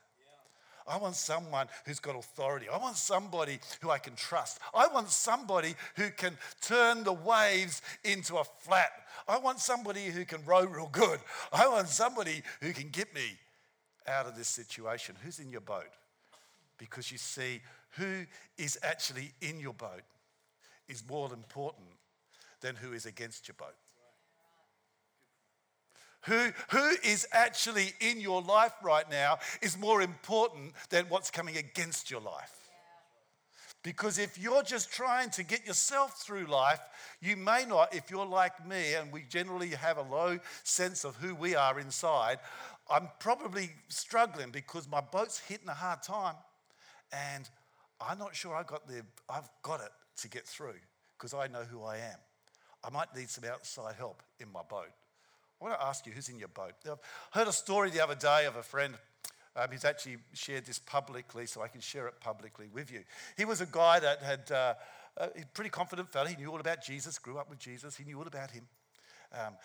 I 0.87 0.97
want 0.97 1.15
someone 1.15 1.67
who's 1.85 1.99
got 1.99 2.15
authority. 2.15 2.67
I 2.71 2.77
want 2.77 2.95
somebody 2.95 3.59
who 3.81 3.89
I 3.89 3.97
can 3.97 4.15
trust. 4.15 4.59
I 4.73 4.87
want 4.87 5.09
somebody 5.09 5.75
who 5.97 6.09
can 6.11 6.37
turn 6.61 7.03
the 7.03 7.13
waves 7.13 7.81
into 8.05 8.37
a 8.37 8.43
flat. 8.43 8.91
I 9.27 9.37
want 9.37 9.59
somebody 9.59 10.05
who 10.05 10.23
can 10.23 10.45
row 10.45 10.63
real 10.63 10.89
good. 10.91 11.19
I 11.51 11.67
want 11.67 11.89
somebody 11.89 12.41
who 12.61 12.71
can 12.71 12.87
get 12.89 13.13
me 13.13 13.37
out 14.07 14.27
of 14.27 14.37
this 14.37 14.47
situation. 14.47 15.15
Who's 15.23 15.39
in 15.39 15.51
your 15.51 15.61
boat? 15.61 15.89
Because 16.77 17.11
you 17.11 17.17
see, 17.17 17.61
who 17.97 18.25
is 18.57 18.79
actually 18.81 19.31
in 19.41 19.59
your 19.59 19.73
boat 19.73 20.03
is 20.87 21.03
more 21.07 21.33
important 21.33 21.87
than 22.61 22.75
who 22.77 22.93
is 22.93 23.05
against 23.05 23.49
your 23.49 23.55
boat 23.57 23.75
who, 26.21 26.49
who 26.69 26.89
is 27.03 27.27
actually 27.31 27.93
in 28.01 28.19
your 28.19 28.41
life 28.41 28.73
right 28.83 29.09
now 29.09 29.37
is 29.61 29.77
more 29.77 30.01
important 30.01 30.73
than 30.89 31.05
what's 31.05 31.31
coming 31.31 31.57
against 31.57 32.11
your 32.11 32.21
life. 32.21 32.53
Because 33.83 34.19
if 34.19 34.37
you're 34.37 34.63
just 34.63 34.91
trying 34.91 35.29
to 35.31 35.43
get 35.43 35.65
yourself 35.65 36.19
through 36.19 36.45
life, 36.47 36.81
you 37.21 37.37
may 37.37 37.63
not, 37.65 37.93
if 37.93 38.11
you're 38.11 38.25
like 38.25 38.67
me 38.67 38.95
and 38.95 39.11
we 39.13 39.23
generally 39.29 39.69
have 39.69 39.97
a 39.97 40.01
low 40.01 40.39
sense 40.63 41.05
of 41.05 41.15
who 41.15 41.33
we 41.33 41.55
are 41.55 41.79
inside, 41.79 42.39
I'm 42.89 43.09
probably 43.19 43.69
struggling 43.87 44.49
because 44.51 44.89
my 44.89 45.01
boat's 45.01 45.39
hitting 45.39 45.69
a 45.69 45.73
hard 45.73 46.03
time 46.03 46.35
and 47.13 47.49
I'm 48.01 48.17
not 48.17 48.35
sure 48.35 48.55
I 48.55 48.63
got 48.63 48.87
the, 48.87 49.03
I've 49.29 49.49
got 49.61 49.79
it 49.79 49.91
to 50.17 50.29
get 50.29 50.45
through 50.45 50.75
because 51.17 51.33
I 51.33 51.47
know 51.47 51.63
who 51.63 51.83
I 51.83 51.97
am. 51.97 52.19
I 52.83 52.89
might 52.89 53.15
need 53.15 53.29
some 53.29 53.45
outside 53.45 53.95
help 53.95 54.21
in 54.39 54.51
my 54.51 54.61
boat. 54.69 54.89
I 55.59 55.63
want 55.63 55.79
to 55.79 55.85
ask 55.85 56.05
you 56.05 56.11
who's 56.11 56.29
in 56.29 56.37
your 56.37 56.49
boat. 56.49 56.73
I 56.85 56.95
heard 57.37 57.47
a 57.47 57.53
story 57.53 57.89
the 57.89 58.03
other 58.03 58.15
day 58.15 58.45
of 58.45 58.55
a 58.55 58.63
friend. 58.63 58.93
Um, 59.55 59.67
he's 59.71 59.85
actually 59.85 60.17
shared 60.33 60.65
this 60.65 60.77
publicly, 60.77 61.47
so 61.47 61.63
I 61.63 61.67
can 61.67 61.81
share 61.81 62.07
it 62.07 62.19
publicly 62.19 62.67
with 62.71 62.91
you. 62.91 63.01
He 63.37 63.45
was 63.45 63.59
a 63.59 63.65
guy 63.65 63.99
that 63.99 64.21
had 64.21 64.51
uh, 64.51 64.73
a 65.17 65.29
pretty 65.55 65.71
confident 65.71 66.11
fella. 66.11 66.29
He 66.29 66.35
knew 66.35 66.51
all 66.51 66.59
about 66.59 66.83
Jesus, 66.83 67.17
grew 67.17 67.39
up 67.39 67.49
with 67.49 67.57
Jesus. 67.57 67.95
He 67.95 68.03
knew 68.03 68.19
all 68.19 68.27
about 68.27 68.51
him. 68.51 68.67
Um, 69.33 69.55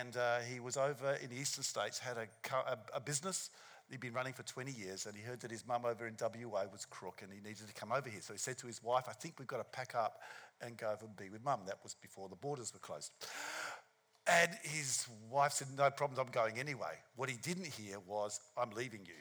and 0.00 0.16
uh, 0.16 0.38
he 0.50 0.58
was 0.58 0.78
over 0.78 1.18
in 1.22 1.28
the 1.28 1.36
eastern 1.36 1.64
states, 1.64 1.98
had 1.98 2.16
a, 2.16 2.26
a, 2.54 2.78
a, 2.96 3.00
business 3.00 3.50
he'd 3.92 4.00
been 4.00 4.14
running 4.14 4.32
for 4.32 4.42
20 4.42 4.72
years, 4.72 5.06
and 5.06 5.14
he 5.14 5.22
heard 5.22 5.40
that 5.40 5.50
his 5.50 5.66
mum 5.66 5.84
over 5.84 6.06
in 6.06 6.16
WA 6.20 6.64
was 6.72 6.86
crook 6.86 7.20
and 7.22 7.30
he 7.32 7.38
needed 7.40 7.68
to 7.68 7.74
come 7.74 7.92
over 7.92 8.08
here. 8.08 8.20
So 8.20 8.32
he 8.32 8.38
said 8.38 8.58
to 8.58 8.66
his 8.66 8.82
wife, 8.82 9.04
I 9.08 9.12
think 9.12 9.34
we've 9.38 9.46
got 9.46 9.58
to 9.58 9.64
pack 9.64 9.94
up 9.94 10.22
and 10.60 10.76
go 10.76 10.90
over 10.90 11.04
and 11.04 11.14
be 11.14 11.28
with 11.28 11.44
mum. 11.44 11.60
That 11.66 11.78
was 11.82 11.94
before 11.94 12.28
the 12.28 12.36
borders 12.36 12.72
were 12.72 12.80
closed. 12.80 13.12
And 14.26 14.50
his 14.62 15.06
wife 15.30 15.52
said, 15.52 15.68
No 15.76 15.90
problems, 15.90 16.18
I'm 16.18 16.30
going 16.32 16.58
anyway. 16.58 16.98
What 17.16 17.28
he 17.28 17.36
didn't 17.36 17.66
hear 17.66 17.98
was, 18.06 18.40
I'm 18.56 18.70
leaving 18.70 19.00
you 19.04 19.14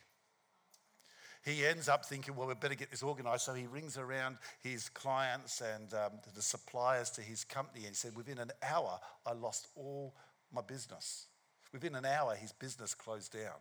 he 1.43 1.65
ends 1.65 1.89
up 1.89 2.05
thinking, 2.05 2.35
well, 2.35 2.47
we 2.47 2.53
better 2.53 2.75
get 2.75 2.91
this 2.91 3.03
organized. 3.03 3.43
So 3.43 3.53
he 3.53 3.65
rings 3.65 3.97
around 3.97 4.37
his 4.61 4.89
clients 4.89 5.61
and 5.61 5.93
um, 5.93 6.11
the 6.35 6.41
suppliers 6.41 7.09
to 7.11 7.21
his 7.21 7.43
company 7.43 7.85
and 7.85 7.89
he 7.89 7.95
said, 7.95 8.15
within 8.15 8.37
an 8.37 8.51
hour, 8.61 8.99
I 9.25 9.33
lost 9.33 9.67
all 9.75 10.15
my 10.53 10.61
business. 10.61 11.27
Within 11.73 11.95
an 11.95 12.05
hour, 12.05 12.35
his 12.35 12.51
business 12.51 12.93
closed 12.93 13.33
down. 13.33 13.55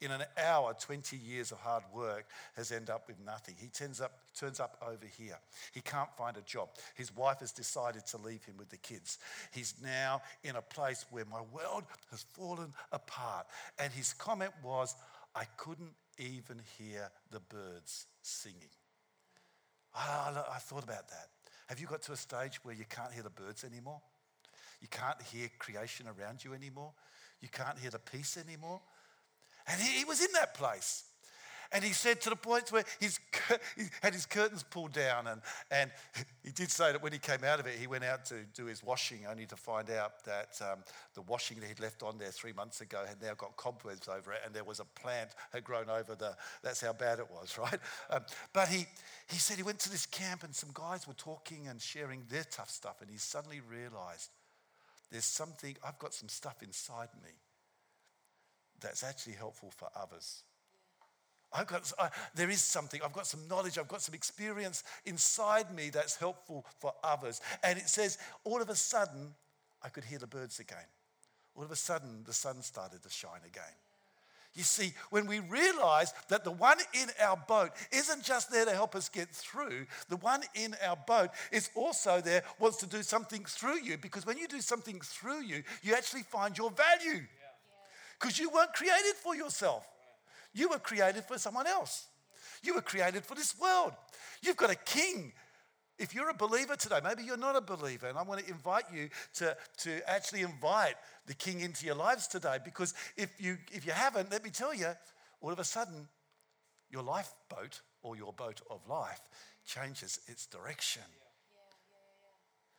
In 0.00 0.10
an 0.10 0.24
hour, 0.36 0.74
20 0.74 1.16
years 1.16 1.52
of 1.52 1.58
hard 1.58 1.84
work 1.94 2.26
has 2.56 2.72
ended 2.72 2.90
up 2.90 3.06
with 3.06 3.20
nothing. 3.24 3.54
He 3.56 3.68
turns 3.68 4.00
up, 4.00 4.12
turns 4.36 4.58
up 4.58 4.76
over 4.82 5.06
here. 5.16 5.38
He 5.72 5.80
can't 5.80 6.12
find 6.18 6.36
a 6.36 6.40
job. 6.42 6.70
His 6.94 7.14
wife 7.14 7.38
has 7.38 7.52
decided 7.52 8.04
to 8.08 8.18
leave 8.18 8.44
him 8.44 8.56
with 8.58 8.68
the 8.68 8.78
kids. 8.78 9.18
He's 9.52 9.74
now 9.80 10.22
in 10.42 10.56
a 10.56 10.62
place 10.62 11.04
where 11.10 11.24
my 11.24 11.40
world 11.52 11.84
has 12.10 12.24
fallen 12.32 12.72
apart. 12.90 13.46
And 13.78 13.92
his 13.92 14.12
comment 14.12 14.52
was, 14.64 14.96
I 15.36 15.44
couldn't 15.56 15.94
even 16.18 16.60
hear 16.78 17.10
the 17.30 17.40
birds 17.40 18.06
singing. 18.22 18.56
Ah, 19.94 20.46
I, 20.50 20.56
I 20.56 20.58
thought 20.58 20.84
about 20.84 21.08
that. 21.08 21.28
Have 21.68 21.78
you 21.78 21.86
got 21.86 22.02
to 22.02 22.12
a 22.12 22.16
stage 22.16 22.64
where 22.64 22.74
you 22.74 22.84
can't 22.88 23.12
hear 23.12 23.22
the 23.22 23.30
birds 23.30 23.62
anymore? 23.62 24.00
You 24.80 24.88
can't 24.88 25.20
hear 25.22 25.48
creation 25.58 26.06
around 26.06 26.44
you 26.44 26.54
anymore? 26.54 26.92
You 27.42 27.48
can't 27.48 27.78
hear 27.78 27.90
the 27.90 27.98
peace 27.98 28.38
anymore? 28.38 28.80
And 29.66 29.80
he, 29.80 29.98
he 29.98 30.04
was 30.04 30.20
in 30.20 30.32
that 30.32 30.54
place. 30.54 31.04
And 31.74 31.82
he 31.82 31.92
said 31.92 32.20
to 32.22 32.30
the 32.30 32.36
point 32.36 32.70
where 32.70 32.84
his, 33.00 33.18
he 33.76 33.84
had 34.02 34.12
his 34.12 34.26
curtains 34.26 34.62
pulled 34.62 34.92
down. 34.92 35.26
And, 35.26 35.40
and 35.70 35.90
he 36.44 36.50
did 36.50 36.70
say 36.70 36.92
that 36.92 37.02
when 37.02 37.12
he 37.12 37.18
came 37.18 37.44
out 37.44 37.60
of 37.60 37.66
it, 37.66 37.78
he 37.78 37.86
went 37.86 38.04
out 38.04 38.26
to 38.26 38.44
do 38.54 38.66
his 38.66 38.84
washing, 38.84 39.20
only 39.28 39.46
to 39.46 39.56
find 39.56 39.90
out 39.90 40.22
that 40.24 40.60
um, 40.60 40.80
the 41.14 41.22
washing 41.22 41.60
that 41.60 41.66
he'd 41.68 41.80
left 41.80 42.02
on 42.02 42.18
there 42.18 42.30
three 42.30 42.52
months 42.52 42.82
ago 42.82 43.02
had 43.08 43.22
now 43.22 43.32
got 43.34 43.56
cobwebs 43.56 44.06
over 44.06 44.32
it. 44.32 44.40
And 44.44 44.54
there 44.54 44.64
was 44.64 44.80
a 44.80 44.84
plant 44.84 45.30
had 45.50 45.64
grown 45.64 45.88
over 45.88 46.14
the, 46.14 46.36
that's 46.62 46.82
how 46.82 46.92
bad 46.92 47.18
it 47.20 47.30
was, 47.30 47.56
right? 47.58 47.80
Um, 48.10 48.20
but 48.52 48.68
he, 48.68 48.86
he 49.30 49.38
said 49.38 49.56
he 49.56 49.62
went 49.62 49.78
to 49.80 49.90
this 49.90 50.04
camp 50.04 50.44
and 50.44 50.54
some 50.54 50.70
guys 50.74 51.08
were 51.08 51.14
talking 51.14 51.68
and 51.68 51.80
sharing 51.80 52.24
their 52.28 52.44
tough 52.44 52.70
stuff. 52.70 53.00
And 53.00 53.10
he 53.10 53.16
suddenly 53.16 53.62
realized 53.66 54.28
there's 55.12 55.26
something, 55.26 55.76
I've 55.86 55.98
got 55.98 56.14
some 56.14 56.28
stuff 56.28 56.62
inside 56.62 57.10
me 57.22 57.30
that's 58.80 59.04
actually 59.04 59.34
helpful 59.34 59.70
for 59.70 59.88
others. 59.94 60.42
I've 61.52 61.66
got, 61.66 61.92
I, 61.98 62.08
there 62.34 62.48
is 62.48 62.62
something, 62.62 63.00
I've 63.04 63.12
got 63.12 63.26
some 63.26 63.46
knowledge, 63.46 63.76
I've 63.76 63.88
got 63.88 64.00
some 64.00 64.14
experience 64.14 64.82
inside 65.04 65.72
me 65.74 65.90
that's 65.90 66.16
helpful 66.16 66.64
for 66.80 66.94
others. 67.04 67.42
And 67.62 67.78
it 67.78 67.88
says, 67.88 68.16
all 68.44 68.62
of 68.62 68.70
a 68.70 68.74
sudden, 68.74 69.34
I 69.82 69.90
could 69.90 70.04
hear 70.04 70.18
the 70.18 70.26
birds 70.26 70.58
again. 70.60 70.78
All 71.54 71.62
of 71.62 71.70
a 71.70 71.76
sudden, 71.76 72.22
the 72.24 72.32
sun 72.32 72.62
started 72.62 73.02
to 73.02 73.10
shine 73.10 73.42
again. 73.46 73.62
You 74.54 74.64
see, 74.64 74.92
when 75.08 75.26
we 75.26 75.40
realize 75.40 76.12
that 76.28 76.44
the 76.44 76.50
one 76.50 76.76
in 76.92 77.08
our 77.22 77.36
boat 77.48 77.70
isn't 77.90 78.22
just 78.22 78.50
there 78.50 78.66
to 78.66 78.72
help 78.72 78.94
us 78.94 79.08
get 79.08 79.30
through, 79.30 79.86
the 80.10 80.18
one 80.18 80.42
in 80.54 80.76
our 80.86 80.96
boat 81.06 81.30
is 81.50 81.70
also 81.74 82.20
there, 82.20 82.42
wants 82.58 82.76
to 82.78 82.86
do 82.86 83.02
something 83.02 83.44
through 83.46 83.80
you. 83.80 83.96
Because 83.96 84.26
when 84.26 84.36
you 84.36 84.46
do 84.46 84.60
something 84.60 85.00
through 85.00 85.42
you, 85.42 85.62
you 85.82 85.94
actually 85.94 86.22
find 86.22 86.58
your 86.58 86.70
value. 86.70 87.22
Because 88.20 88.38
you 88.38 88.50
weren't 88.50 88.74
created 88.74 89.14
for 89.22 89.34
yourself. 89.34 89.86
You 90.52 90.68
were 90.68 90.78
created 90.78 91.24
for 91.24 91.38
someone 91.38 91.66
else. 91.66 92.06
You 92.62 92.74
were 92.74 92.82
created 92.82 93.24
for 93.24 93.34
this 93.34 93.58
world. 93.58 93.92
You've 94.42 94.58
got 94.58 94.70
a 94.70 94.76
king. 94.76 95.32
If 95.98 96.14
you're 96.14 96.30
a 96.30 96.34
believer 96.34 96.74
today, 96.74 97.00
maybe 97.02 97.22
you're 97.22 97.36
not 97.36 97.56
a 97.56 97.60
believer, 97.60 98.08
and 98.08 98.18
I 98.18 98.22
want 98.22 98.40
to 98.44 98.50
invite 98.50 98.84
you 98.92 99.08
to, 99.34 99.56
to 99.78 100.10
actually 100.10 100.40
invite 100.40 100.94
the 101.26 101.34
king 101.34 101.60
into 101.60 101.86
your 101.86 101.94
lives 101.94 102.26
today 102.26 102.58
because 102.64 102.94
if 103.16 103.30
you, 103.38 103.58
if 103.70 103.86
you 103.86 103.92
haven't, 103.92 104.30
let 104.30 104.42
me 104.42 104.50
tell 104.50 104.74
you, 104.74 104.88
all 105.40 105.52
of 105.52 105.58
a 105.58 105.64
sudden, 105.64 106.08
your 106.90 107.02
lifeboat 107.02 107.80
or 108.02 108.16
your 108.16 108.32
boat 108.32 108.60
of 108.70 108.80
life 108.88 109.20
changes 109.64 110.20
its 110.26 110.46
direction. 110.46 111.02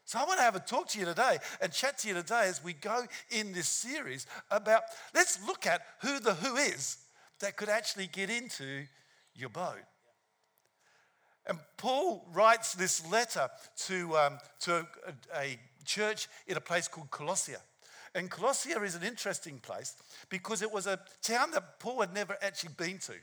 So 0.05 0.20
I 0.20 0.25
want 0.25 0.38
to 0.39 0.43
have 0.43 0.55
a 0.55 0.60
talk 0.60 0.89
to 0.89 1.00
you 1.00 1.05
today 1.05 1.38
and 1.62 1.72
chat 1.72 1.98
to 2.00 2.08
you 2.10 2.13
today 2.13 2.43
as 2.46 2.63
we 2.63 2.74
go 2.74 3.05
in 3.32 3.53
this 3.53 3.67
series 3.67 4.27
about 4.51 4.84
let's 5.15 5.39
look 5.48 5.65
at 5.65 5.82
who 6.01 6.20
the 6.20 6.34
who 6.34 6.58
is 6.58 6.98
that 7.39 7.55
could 7.55 7.70
actually 7.70 8.08
get 8.08 8.29
into 8.29 8.84
your 9.34 9.50
boat. 9.50 9.79
And 11.45 11.59
Paul 11.77 12.25
writes 12.33 12.73
this 12.73 13.05
letter 13.12 13.50
to, 13.88 14.17
um, 14.17 14.38
to 14.62 14.88
a, 15.07 15.38
a 15.38 15.59
church 15.85 16.27
in 16.47 16.57
a 16.57 16.62
place 16.62 16.88
called 16.88 17.12
Colossia. 17.12 17.59
And 18.15 18.29
Colossia 18.29 18.81
is 18.83 18.95
an 18.95 19.03
interesting 19.03 19.59
place 19.59 19.95
because 20.29 20.62
it 20.62 20.71
was 20.71 20.88
a 20.88 21.00
town 21.21 21.51
that 21.51 21.79
Paul 21.79 22.01
had 22.01 22.13
never 22.13 22.38
actually 22.41 22.73
been 22.77 23.00
to. 23.00 23.13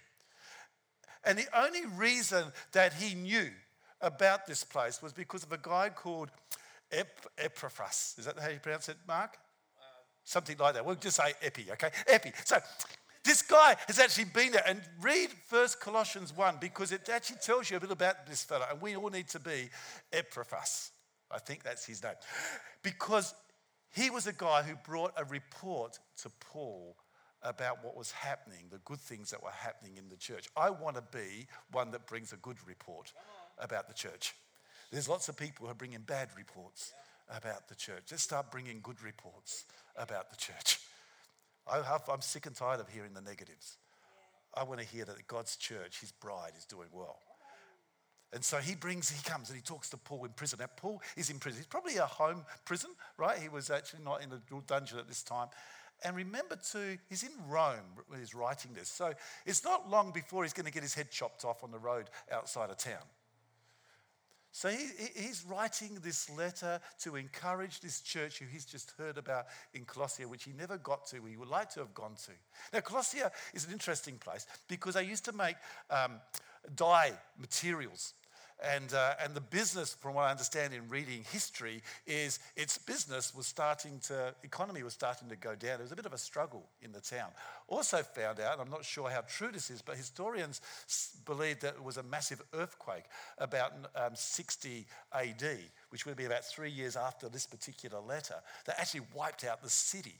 And 1.25 1.39
the 1.39 1.47
only 1.59 1.87
reason 1.97 2.45
that 2.73 2.95
he 2.95 3.15
knew 3.15 3.51
about 4.01 4.47
this 4.47 4.65
place 4.65 5.03
was 5.03 5.13
because 5.13 5.43
of 5.43 5.53
a 5.53 5.59
guy 5.59 5.91
called 5.91 6.31
Ep- 6.91 7.27
Epaphras. 7.39 8.17
Is 8.19 8.25
that 8.25 8.39
how 8.39 8.49
you 8.49 8.59
pronounce 8.59 8.89
it, 8.89 8.97
Mark? 9.07 9.37
Something 10.25 10.57
like 10.59 10.75
that. 10.75 10.85
We'll 10.85 10.97
just 10.97 11.17
say 11.17 11.33
Epi, 11.43 11.67
okay? 11.73 11.91
Epi. 12.07 12.33
So 12.45 12.59
this 13.31 13.43
guy 13.43 13.77
has 13.87 14.01
actually 14.01 14.25
been 14.25 14.51
there. 14.51 14.65
And 14.67 14.81
read 15.01 15.31
First 15.47 15.81
Colossians 15.81 16.37
1 16.37 16.57
because 16.61 16.91
it 16.91 17.09
actually 17.09 17.39
tells 17.41 17.71
you 17.71 17.77
a 17.77 17.81
bit 17.81 17.93
about 17.93 18.27
this 18.27 18.43
fellow. 18.43 18.67
And 18.69 18.81
we 18.81 18.97
all 18.97 19.09
need 19.09 19.29
to 19.29 19.39
be 19.39 19.71
Epaphras. 20.13 20.91
I 21.31 21.39
think 21.39 21.63
that's 21.63 21.87
his 21.87 22.03
name. 22.03 22.15
Because 22.83 23.33
he 23.95 24.11
was 24.11 24.27
a 24.27 24.33
guy 24.33 24.63
who 24.63 24.75
brought 24.85 25.13
a 25.17 25.25
report 25.27 26.01
to 26.23 26.31
Paul 26.41 26.97
about 27.45 27.85
what 27.85 27.97
was 27.97 28.11
happening, 28.11 28.65
the 28.69 28.79
good 28.79 28.99
things 28.99 29.31
that 29.31 29.41
were 29.41 29.51
happening 29.51 29.97
in 29.97 30.09
the 30.09 30.17
church. 30.17 30.49
I 30.57 30.71
want 30.71 30.97
to 30.97 31.03
be 31.17 31.47
one 31.71 31.93
that 31.93 32.09
brings 32.09 32.33
a 32.33 32.37
good 32.37 32.57
report 32.67 33.13
about 33.59 33.87
the 33.87 33.95
church. 33.95 34.35
There's 34.91 35.09
lots 35.09 35.29
of 35.29 35.37
people 35.37 35.67
who 35.67 35.73
are 35.73 35.77
bringing 35.77 36.01
bad 36.01 36.31
reports 36.37 36.95
about 37.29 37.69
the 37.69 37.77
church. 37.77 38.07
Let's 38.11 38.25
start 38.25 38.51
bringing 38.51 38.81
good 38.83 39.01
reports 39.05 39.67
about 39.97 40.31
the 40.33 40.37
church. 40.37 40.80
I 41.71 41.99
am 42.13 42.21
sick 42.21 42.47
and 42.47 42.55
tired 42.55 42.81
of 42.81 42.89
hearing 42.89 43.15
the 43.15 43.21
negatives. 43.21 43.79
I 44.55 44.65
want 44.65 44.81
to 44.81 44.87
hear 44.87 45.05
that 45.05 45.27
God's 45.27 45.57
church, 45.57 46.01
his 46.01 46.13
bride, 46.13 46.53
is 46.59 46.65
doing 46.65 46.89
well. 46.93 47.19
And 48.33 48.45
so 48.45 48.59
he 48.59 48.75
brings, 48.75 49.11
he 49.11 49.23
comes 49.29 49.49
and 49.49 49.57
he 49.57 49.63
talks 49.63 49.91
to 49.91 49.97
Paul 49.97 50.25
in 50.25 50.33
prison. 50.33 50.59
Now, 50.61 50.67
Paul 50.77 51.03
is 51.17 51.31
in 51.31 51.39
prison. 51.39 51.59
He's 51.59 51.67
probably 51.67 51.97
a 51.97 52.07
home 52.07 52.45
prison, 52.65 52.91
right? 53.17 53.39
He 53.39 53.49
was 53.49 53.71
actually 53.71 54.05
not 54.05 54.23
in 54.23 54.31
a 54.33 54.41
dungeon 54.67 54.99
at 54.99 55.09
this 55.09 55.23
time. 55.23 55.49
And 56.05 56.17
remember, 56.17 56.57
too, 56.57 56.97
he's 57.09 57.25
in 57.25 57.33
Rome 57.49 57.81
when 58.09 58.21
he's 58.21 58.35
writing 58.35 58.73
this. 58.73 58.89
So 58.89 59.13
it's 59.47 59.65
not 59.65 59.91
long 59.91 60.13
before 60.13 60.45
he's 60.45 60.53
going 60.53 60.67
to 60.67 60.73
get 60.73 60.83
his 60.83 60.95
head 60.95 61.11
chopped 61.11 61.45
off 61.45 61.63
on 61.63 61.73
the 61.73 61.79
road 61.79 62.09
outside 62.33 62.71
of 62.71 62.79
town. 62.79 63.03
So 64.53 64.69
he, 64.69 64.89
he's 65.15 65.45
writing 65.49 65.99
this 66.03 66.29
letter 66.31 66.81
to 67.01 67.17
encourage 67.17 67.81
this 67.81 68.01
church 68.01 68.39
who 68.39 68.47
he's 68.47 68.65
just 68.65 68.93
heard 68.99 69.17
about 69.17 69.47
in 69.75 69.85
Colossia, 69.85 70.27
which 70.27 70.45
he 70.45 70.53
never 70.53 70.77
got 70.77 71.07
to, 71.09 71.25
he 71.25 71.37
would 71.37 71.49
like 71.49 71.71
to 71.71 71.81
have 71.81 71.95
gone 71.95 72.15
to. 72.27 72.33
Now, 72.73 72.81
Colossia 72.81 73.31
is 73.55 73.67
an 73.67 73.73
interesting 73.73 74.19
place 74.19 74.47
because 74.69 74.95
they 74.95 75.05
used 75.05 75.25
to 75.27 75.33
make 75.33 75.57
um, 75.89 76.21
dye 76.75 77.13
materials. 77.39 78.15
And, 78.63 78.93
uh, 78.93 79.15
and 79.23 79.35
the 79.35 79.41
business, 79.41 79.95
from 79.95 80.15
what 80.15 80.23
I 80.23 80.31
understand 80.31 80.75
in 80.75 80.89
reading 80.89 81.25
history, 81.33 81.83
is 82.07 82.39
its 82.57 82.77
business 82.77 83.35
was 83.35 83.47
starting 83.47 84.01
to, 84.05 84.35
economy 84.43 84.83
was 84.83 84.93
starting 84.93 85.29
to 85.29 85.37
go 85.37 85.51
down. 85.55 85.79
There 85.79 85.83
was 85.83 85.93
a 85.93 85.97
bit 85.97 86.07
of 86.07 86.13
a 86.13 86.19
struggle 86.19 86.67
in 86.83 86.93
the 86.93 87.01
town. 87.01 87.31
Also 87.69 87.99
found 87.99 88.41
out, 88.41 88.61
I'm 88.61 88.71
not 88.71 88.85
sure 88.85 89.09
how 89.09 89.23
true 89.23 89.51
this 89.53 89.71
is, 89.71 89.81
but 89.81 89.97
historians 89.97 90.61
believe 91.25 91.61
that 91.61 91.75
it 91.75 91.83
was 91.83 91.97
a 91.97 92.03
massive 92.03 92.43
earthquake 92.55 93.05
about 93.39 93.73
um, 93.97 94.13
60 94.15 94.87
AD, 95.15 95.59
which 95.89 96.05
would 96.05 96.17
be 96.17 96.27
about 96.27 96.45
three 96.45 96.71
years 96.71 96.97
after 96.97 97.29
this 97.29 97.47
particular 97.47 98.01
letter, 98.01 98.37
that 98.67 98.79
actually 98.79 99.03
wiped 99.15 99.45
out 99.45 99.63
the 99.63 99.71
city. 99.71 100.17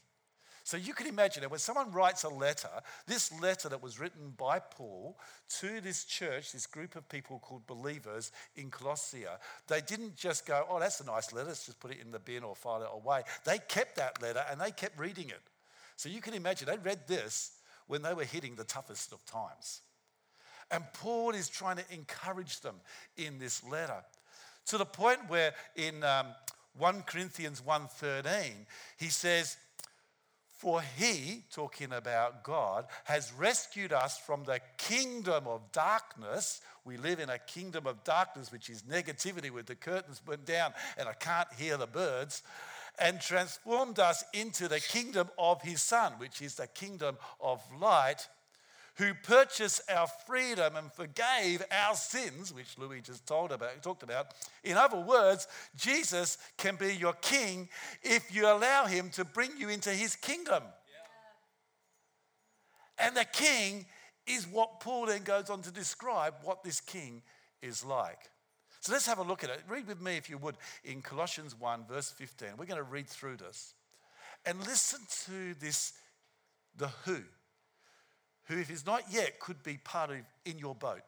So 0.71 0.77
you 0.77 0.95
can 0.95 1.09
imagine 1.09 1.43
it 1.43 1.51
when 1.51 1.59
someone 1.59 1.91
writes 1.91 2.23
a 2.23 2.29
letter, 2.29 2.71
this 3.09 3.33
letter 3.41 3.69
that 3.69 3.83
was 3.83 3.99
written 3.99 4.33
by 4.37 4.61
Paul 4.61 5.19
to 5.59 5.81
this 5.81 6.05
church, 6.05 6.53
this 6.53 6.69
group 6.69 6.95
of 6.95 7.09
people 7.09 7.41
called 7.41 7.67
believers 7.67 8.31
in 8.55 8.71
Colossia, 8.71 9.41
they 9.67 9.81
didn't 9.81 10.15
just 10.15 10.47
go, 10.47 10.65
oh, 10.71 10.79
that's 10.79 11.01
a 11.01 11.05
nice 11.05 11.33
letter, 11.33 11.49
let's 11.49 11.67
just 11.67 11.81
put 11.81 11.91
it 11.91 11.99
in 12.01 12.13
the 12.13 12.21
bin 12.21 12.45
or 12.45 12.55
file 12.55 12.83
it 12.83 12.89
away. 12.93 13.23
They 13.45 13.59
kept 13.67 13.97
that 13.97 14.23
letter 14.23 14.45
and 14.49 14.61
they 14.61 14.71
kept 14.71 14.97
reading 14.97 15.31
it. 15.31 15.41
So 15.97 16.09
you 16.09 16.21
can 16.21 16.35
imagine, 16.35 16.69
they 16.69 16.79
read 16.79 17.01
this 17.09 17.51
when 17.89 18.03
they 18.03 18.15
were 18.15 18.23
hitting 18.23 18.55
the 18.55 18.63
toughest 18.63 19.13
of 19.13 19.27
times. 19.27 19.81
And 20.71 20.85
Paul 20.95 21.31
is 21.31 21.49
trying 21.49 21.79
to 21.79 21.85
encourage 21.93 22.61
them 22.61 22.77
in 23.17 23.41
this 23.41 23.65
letter 23.65 24.05
to 24.67 24.79
the 24.79 24.87
point 24.87 25.19
where 25.27 25.53
in 25.75 26.05
um, 26.05 26.27
1 26.79 27.03
Corinthians 27.03 27.61
1.13, 27.61 28.53
he 28.99 29.09
says, 29.09 29.57
for 30.61 30.83
he, 30.99 31.43
talking 31.51 31.91
about 31.91 32.45
God, 32.45 32.85
has 33.05 33.33
rescued 33.33 33.95
us 33.95 34.19
from 34.19 34.45
the 34.45 34.61
kingdom 34.77 35.47
of 35.47 35.73
darkness. 35.73 36.61
We 36.85 36.99
live 36.99 37.19
in 37.19 37.31
a 37.31 37.39
kingdom 37.39 37.87
of 37.87 38.05
darkness, 38.05 38.53
which 38.53 38.69
is 38.69 38.83
negativity 38.83 39.51
with 39.51 39.65
the 39.65 39.75
curtains 39.75 40.21
went 40.27 40.45
down 40.45 40.75
and 40.99 41.09
I 41.09 41.15
can't 41.15 41.49
hear 41.57 41.79
the 41.79 41.87
birds, 41.87 42.43
and 42.99 43.23
transformed 43.23 43.99
us 43.99 44.23
into 44.35 44.69
the 44.69 44.81
kingdom 44.81 45.31
of 45.39 45.63
his 45.63 45.81
Son, 45.81 46.13
which 46.19 46.43
is 46.43 46.57
the 46.57 46.67
kingdom 46.67 47.17
of 47.41 47.63
light 47.81 48.29
who 49.01 49.15
purchased 49.15 49.81
our 49.91 50.07
freedom 50.27 50.77
and 50.77 50.93
forgave 50.93 51.65
our 51.73 51.95
sins, 51.95 52.53
which 52.53 52.77
Louis 52.77 53.01
just 53.01 53.27
told 53.27 53.51
about, 53.51 53.83
talked 53.83 54.03
about. 54.03 54.35
In 54.63 54.77
other 54.77 55.01
words, 55.01 55.49
Jesus 55.75 56.37
can 56.59 56.77
be 56.77 56.95
your 56.95 57.15
king 57.15 57.71
if 58.03 58.35
you 58.35 58.47
allow 58.47 58.85
him 58.85 59.09
to 59.13 59.25
bring 59.25 59.53
you 59.57 59.71
into 59.71 59.89
his 59.89 60.17
kingdom. 60.17 60.65
Yeah. 62.99 63.07
And 63.07 63.17
the 63.17 63.25
king 63.25 63.87
is 64.27 64.47
what 64.47 64.81
Paul 64.81 65.07
then 65.07 65.23
goes 65.23 65.49
on 65.49 65.63
to 65.63 65.71
describe 65.71 66.35
what 66.43 66.63
this 66.63 66.83
king 66.83 67.23
is 67.63 67.83
like. 67.83 68.29
So 68.81 68.93
let's 68.93 69.07
have 69.07 69.19
a 69.19 69.23
look 69.23 69.43
at 69.43 69.49
it. 69.49 69.63
Read 69.67 69.87
with 69.87 70.03
me, 70.03 70.19
if 70.19 70.29
you 70.29 70.37
would, 70.37 70.57
in 70.85 71.01
Colossians 71.01 71.59
1, 71.59 71.87
verse 71.89 72.11
15. 72.11 72.49
We're 72.59 72.67
going 72.67 72.77
to 72.77 72.83
read 72.83 73.09
through 73.09 73.39
this 73.39 73.73
and 74.45 74.59
listen 74.61 75.01
to 75.25 75.55
this 75.59 75.95
the 76.77 76.89
who 77.07 77.23
who, 78.51 78.59
if 78.59 78.69
he's 78.69 78.85
not 78.85 79.05
yet, 79.11 79.39
could 79.39 79.63
be 79.63 79.79
part 79.83 80.11
of 80.11 80.17
in 80.45 80.59
your 80.59 80.75
boat. 80.75 81.03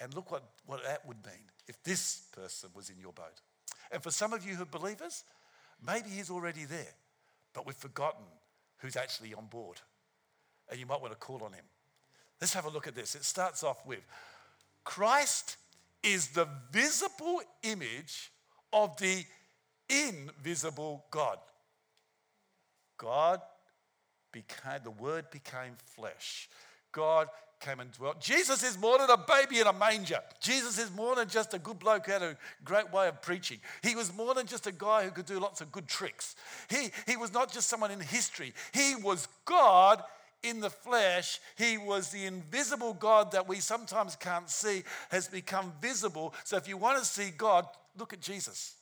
And 0.00 0.14
look 0.14 0.30
what, 0.30 0.42
what 0.64 0.82
that 0.84 1.06
would 1.06 1.18
mean 1.24 1.44
if 1.68 1.82
this 1.82 2.22
person 2.32 2.70
was 2.74 2.88
in 2.88 2.96
your 2.98 3.12
boat. 3.12 3.42
And 3.92 4.02
for 4.02 4.10
some 4.10 4.32
of 4.32 4.46
you 4.46 4.54
who 4.54 4.62
are 4.62 4.78
believers, 4.78 5.24
maybe 5.86 6.08
he's 6.08 6.30
already 6.30 6.64
there, 6.64 6.94
but 7.52 7.66
we've 7.66 7.76
forgotten 7.76 8.24
who's 8.78 8.96
actually 8.96 9.34
on 9.34 9.46
board. 9.46 9.80
And 10.70 10.80
you 10.80 10.86
might 10.86 11.00
want 11.00 11.12
to 11.12 11.18
call 11.18 11.42
on 11.44 11.52
him. 11.52 11.64
Let's 12.40 12.54
have 12.54 12.64
a 12.64 12.70
look 12.70 12.86
at 12.86 12.94
this. 12.94 13.14
It 13.14 13.24
starts 13.24 13.62
off 13.62 13.84
with 13.86 14.00
Christ 14.82 15.58
is 16.02 16.28
the 16.28 16.48
visible 16.72 17.42
image 17.62 18.30
of 18.72 18.96
the 18.96 19.24
invisible 19.90 21.04
God. 21.10 21.38
God 22.96 23.40
became, 24.32 24.80
the 24.82 24.90
word 24.90 25.30
became 25.30 25.72
flesh. 25.94 26.48
God 26.92 27.28
came 27.60 27.80
and 27.80 27.92
dwelt. 27.92 28.20
Jesus 28.20 28.62
is 28.62 28.78
more 28.78 28.98
than 28.98 29.10
a 29.10 29.16
baby 29.16 29.60
in 29.60 29.66
a 29.66 29.72
manger. 29.72 30.20
Jesus 30.40 30.78
is 30.78 30.90
more 30.90 31.14
than 31.14 31.28
just 31.28 31.54
a 31.54 31.58
good 31.58 31.78
bloke 31.78 32.06
who 32.06 32.12
had 32.12 32.22
a 32.22 32.36
great 32.64 32.92
way 32.92 33.08
of 33.08 33.20
preaching. 33.22 33.58
He 33.82 33.94
was 33.94 34.14
more 34.14 34.34
than 34.34 34.46
just 34.46 34.66
a 34.66 34.72
guy 34.72 35.04
who 35.04 35.10
could 35.10 35.26
do 35.26 35.38
lots 35.38 35.60
of 35.60 35.70
good 35.70 35.86
tricks. 35.86 36.34
He, 36.68 36.90
he 37.06 37.16
was 37.16 37.32
not 37.32 37.52
just 37.52 37.68
someone 37.68 37.90
in 37.90 38.00
history. 38.00 38.54
He 38.72 38.94
was 38.96 39.28
God 39.44 40.02
in 40.42 40.60
the 40.60 40.70
flesh. 40.70 41.38
He 41.56 41.76
was 41.76 42.10
the 42.10 42.24
invisible 42.24 42.94
God 42.94 43.32
that 43.32 43.46
we 43.46 43.56
sometimes 43.60 44.16
can't 44.16 44.48
see, 44.48 44.82
has 45.10 45.28
become 45.28 45.72
visible. 45.80 46.34
So 46.44 46.56
if 46.56 46.66
you 46.66 46.76
want 46.76 46.98
to 46.98 47.04
see 47.04 47.30
God, 47.36 47.66
look 47.96 48.12
at 48.12 48.20
Jesus. 48.20 48.74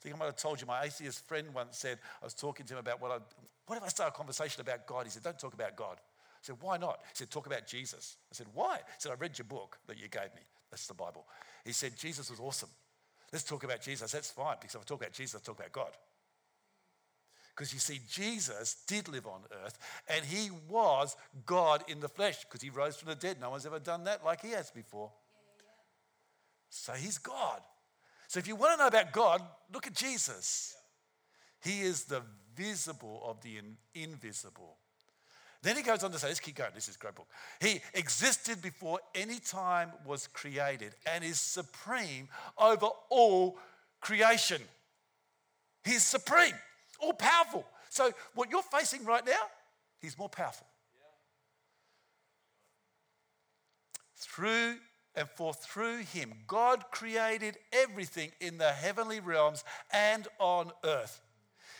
I 0.00 0.02
think 0.02 0.16
I 0.16 0.18
might 0.18 0.26
have 0.26 0.36
told 0.36 0.60
you, 0.60 0.66
my 0.66 0.82
atheist 0.82 1.26
friend 1.26 1.46
once 1.54 1.78
said, 1.78 1.98
I 2.20 2.26
was 2.26 2.34
talking 2.34 2.66
to 2.66 2.74
him 2.74 2.80
about 2.80 3.00
what 3.00 3.12
I, 3.12 3.18
what 3.66 3.76
if 3.76 3.84
I 3.84 3.88
start 3.88 4.12
a 4.14 4.16
conversation 4.16 4.60
about 4.60 4.86
God? 4.86 5.04
He 5.04 5.10
said, 5.10 5.22
Don't 5.22 5.38
talk 5.38 5.54
about 5.54 5.76
God. 5.76 5.96
I 5.98 6.42
said, 6.42 6.56
Why 6.60 6.76
not? 6.76 7.00
He 7.08 7.14
said, 7.14 7.30
Talk 7.30 7.46
about 7.46 7.66
Jesus. 7.66 8.16
I 8.30 8.34
said, 8.34 8.46
Why? 8.52 8.76
He 8.76 8.94
said, 8.98 9.12
I 9.12 9.14
read 9.14 9.38
your 9.38 9.46
book 9.46 9.78
that 9.86 9.98
you 9.98 10.08
gave 10.08 10.34
me. 10.34 10.42
That's 10.70 10.86
the 10.86 10.94
Bible. 10.94 11.26
He 11.64 11.72
said, 11.72 11.96
Jesus 11.96 12.30
was 12.30 12.40
awesome. 12.40 12.68
Let's 13.32 13.44
talk 13.44 13.64
about 13.64 13.80
Jesus. 13.80 14.12
That's 14.12 14.30
fine 14.30 14.56
because 14.60 14.74
if 14.74 14.80
I 14.80 14.84
talk 14.84 15.00
about 15.00 15.12
Jesus, 15.12 15.40
I 15.40 15.44
talk 15.44 15.58
about 15.58 15.72
God. 15.72 15.90
Because 17.54 17.72
you 17.72 17.78
see, 17.78 18.00
Jesus 18.10 18.82
did 18.86 19.08
live 19.08 19.26
on 19.26 19.40
earth 19.64 19.78
and 20.08 20.24
he 20.24 20.50
was 20.68 21.16
God 21.46 21.84
in 21.88 22.00
the 22.00 22.08
flesh 22.08 22.44
because 22.44 22.62
he 22.62 22.70
rose 22.70 22.96
from 22.96 23.10
the 23.10 23.14
dead. 23.14 23.40
No 23.40 23.50
one's 23.50 23.66
ever 23.66 23.78
done 23.78 24.04
that 24.04 24.24
like 24.24 24.40
he 24.40 24.50
has 24.50 24.70
before. 24.70 25.10
So 26.68 26.92
he's 26.92 27.18
God. 27.18 27.60
So 28.26 28.38
if 28.38 28.48
you 28.48 28.56
want 28.56 28.72
to 28.72 28.78
know 28.78 28.88
about 28.88 29.12
God, 29.12 29.40
look 29.72 29.86
at 29.86 29.94
Jesus. 29.94 30.74
He 31.62 31.82
is 31.82 32.04
the 32.04 32.22
visible 32.56 33.22
of 33.24 33.40
the 33.42 33.58
in, 33.58 33.76
invisible. 33.94 34.76
Then 35.62 35.76
he 35.76 35.82
goes 35.82 36.04
on 36.04 36.12
to 36.12 36.18
say, 36.18 36.28
let's 36.28 36.40
keep 36.40 36.56
going. 36.56 36.72
This 36.74 36.88
is 36.88 36.96
a 36.96 36.98
great 36.98 37.14
book. 37.14 37.26
He 37.58 37.80
existed 37.94 38.60
before 38.60 39.00
any 39.14 39.38
time 39.38 39.92
was 40.04 40.26
created 40.26 40.94
and 41.10 41.24
is 41.24 41.40
supreme 41.40 42.28
over 42.58 42.88
all 43.08 43.56
creation. 44.02 44.60
He's 45.82 46.02
supreme, 46.02 46.52
all 47.00 47.14
powerful. 47.14 47.64
So, 47.88 48.12
what 48.34 48.50
you're 48.50 48.62
facing 48.62 49.04
right 49.04 49.24
now, 49.24 49.32
he's 50.00 50.18
more 50.18 50.28
powerful. 50.28 50.66
Through 54.16 54.76
and 55.16 55.28
for 55.36 55.54
through 55.54 55.98
him, 55.98 56.32
God 56.46 56.84
created 56.90 57.56
everything 57.72 58.32
in 58.40 58.58
the 58.58 58.72
heavenly 58.72 59.20
realms 59.20 59.64
and 59.92 60.26
on 60.38 60.72
earth. 60.84 61.20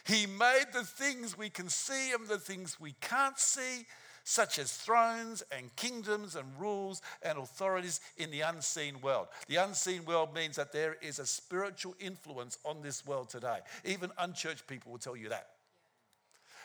He 0.05 0.27
made 0.27 0.67
the 0.73 0.85
things 0.85 1.37
we 1.37 1.49
can 1.49 1.69
see 1.69 2.13
and 2.13 2.27
the 2.29 2.39
things 2.39 2.79
we 2.79 2.95
can't 3.01 3.39
see, 3.39 3.87
such 4.23 4.59
as 4.59 4.73
thrones 4.73 5.43
and 5.51 5.75
kingdoms 5.77 6.35
and 6.35 6.47
rules 6.59 7.03
and 7.23 7.39
authorities 7.39 8.01
in 8.17 8.31
the 8.31 8.43
unseen 8.43 9.01
world. 9.01 9.29
The 9.49 9.57
unseen 9.57 10.05
world 10.05 10.35
means 10.35 10.57
that 10.57 10.73
there 10.73 10.97
is 11.03 11.19
a 11.19 11.27
spiritual 11.27 11.95
influence 12.01 12.59
on 12.65 12.83
this 12.83 13.07
world 13.07 13.29
today. 13.29 13.59
Even 13.85 14.11
unchurched 14.19 14.67
people 14.67 14.93
will 14.93 14.99
tell 14.99 15.17
you 15.17 15.29
that. 15.31 15.49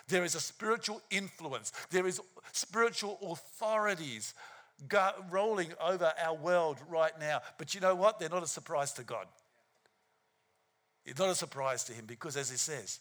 There 0.08 0.23
is 0.23 0.36
a 0.36 0.41
spiritual 0.41 1.02
influence, 1.10 1.71
there 1.91 2.08
is 2.08 2.19
spiritual 2.52 3.19
authorities 3.21 4.34
rolling 5.30 5.73
over 5.82 6.12
our 6.25 6.36
world 6.36 6.78
right 6.89 7.17
now. 7.19 7.41
But 7.58 7.75
you 7.75 7.82
know 7.82 7.95
what? 7.95 8.19
They're 8.19 8.30
not 8.30 8.43
a 8.43 8.47
surprise 8.47 8.93
to 8.93 9.04
God. 9.04 9.28
It's 11.06 11.19
not 11.19 11.30
a 11.30 11.36
surprise 11.36 11.84
to 11.86 11.93
Him 11.93 12.06
because, 12.06 12.38
as 12.38 12.49
He 12.49 12.58
says, 12.58 12.99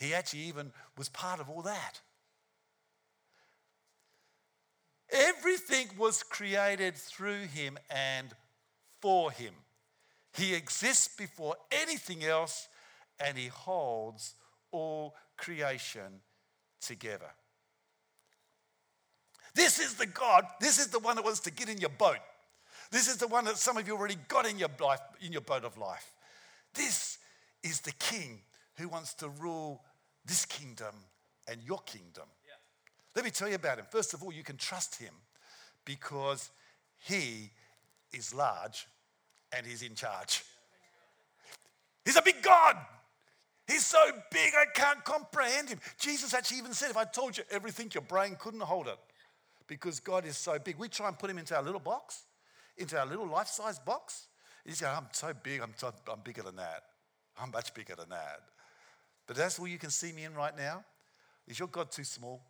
he 0.00 0.14
actually 0.14 0.42
even 0.42 0.72
was 0.96 1.08
part 1.10 1.40
of 1.40 1.50
all 1.50 1.62
that. 1.62 2.00
Everything 5.12 5.88
was 5.98 6.22
created 6.22 6.94
through 6.96 7.42
him 7.42 7.78
and 7.90 8.28
for 9.00 9.30
him. 9.30 9.52
He 10.34 10.54
exists 10.54 11.08
before 11.16 11.56
anything 11.70 12.24
else 12.24 12.68
and 13.24 13.36
he 13.36 13.48
holds 13.48 14.34
all 14.70 15.14
creation 15.36 16.22
together. 16.80 17.30
This 19.54 19.80
is 19.80 19.94
the 19.94 20.06
God, 20.06 20.46
this 20.60 20.78
is 20.78 20.86
the 20.86 21.00
one 21.00 21.16
that 21.16 21.24
wants 21.24 21.40
to 21.40 21.50
get 21.50 21.68
in 21.68 21.78
your 21.78 21.90
boat. 21.90 22.18
This 22.90 23.08
is 23.08 23.18
the 23.18 23.28
one 23.28 23.44
that 23.44 23.58
some 23.58 23.76
of 23.76 23.86
you 23.86 23.96
already 23.96 24.16
got 24.28 24.48
in 24.48 24.58
your 24.58 24.70
life, 24.80 25.00
in 25.20 25.32
your 25.32 25.42
boat 25.42 25.64
of 25.64 25.76
life. 25.76 26.12
This 26.74 27.18
is 27.62 27.80
the 27.80 27.92
king 27.92 28.40
who 28.76 28.88
wants 28.88 29.14
to 29.14 29.28
rule 29.28 29.82
this 30.30 30.46
kingdom 30.46 30.94
and 31.48 31.60
your 31.64 31.80
kingdom. 31.80 32.24
Yeah. 32.46 32.54
Let 33.16 33.24
me 33.24 33.32
tell 33.32 33.48
you 33.48 33.56
about 33.56 33.80
him. 33.80 33.86
First 33.90 34.14
of 34.14 34.22
all, 34.22 34.32
you 34.32 34.44
can 34.44 34.56
trust 34.56 34.94
him 34.94 35.12
because 35.84 36.50
he 37.04 37.50
is 38.12 38.32
large 38.32 38.86
and 39.52 39.66
he's 39.66 39.82
in 39.82 39.96
charge. 39.96 40.44
He's 42.04 42.16
a 42.16 42.22
big 42.22 42.42
God. 42.42 42.76
He's 43.66 43.84
so 43.84 43.98
big 44.30 44.52
I 44.54 44.66
can't 44.72 45.04
comprehend 45.04 45.68
him. 45.68 45.80
Jesus 45.98 46.32
actually 46.32 46.58
even 46.58 46.74
said, 46.74 46.90
if 46.90 46.96
I 46.96 47.04
told 47.04 47.36
you 47.36 47.42
everything, 47.50 47.90
your 47.92 48.02
brain 48.02 48.36
couldn't 48.38 48.60
hold 48.60 48.86
it 48.86 48.98
because 49.66 49.98
God 49.98 50.24
is 50.24 50.36
so 50.36 50.60
big. 50.60 50.78
We 50.78 50.88
try 50.88 51.08
and 51.08 51.18
put 51.18 51.28
him 51.28 51.38
into 51.38 51.56
our 51.56 51.62
little 51.62 51.80
box, 51.80 52.22
into 52.78 52.96
our 52.96 53.06
little 53.06 53.28
life 53.28 53.48
size 53.48 53.80
box. 53.80 54.28
He's 54.64 54.80
going, 54.80 54.96
I'm 54.96 55.08
so 55.10 55.32
big, 55.42 55.60
I'm, 55.60 55.72
so, 55.76 55.92
I'm 56.10 56.20
bigger 56.22 56.42
than 56.42 56.56
that. 56.56 56.84
I'm 57.36 57.50
much 57.50 57.74
bigger 57.74 57.96
than 57.96 58.10
that. 58.10 58.42
But 59.26 59.36
that's 59.36 59.58
all 59.58 59.68
you 59.68 59.78
can 59.78 59.90
see 59.90 60.12
me 60.12 60.24
in 60.24 60.34
right 60.34 60.56
now. 60.56 60.84
Is 61.46 61.58
your 61.58 61.68
God 61.68 61.90
too 61.90 62.04
small? 62.04 62.42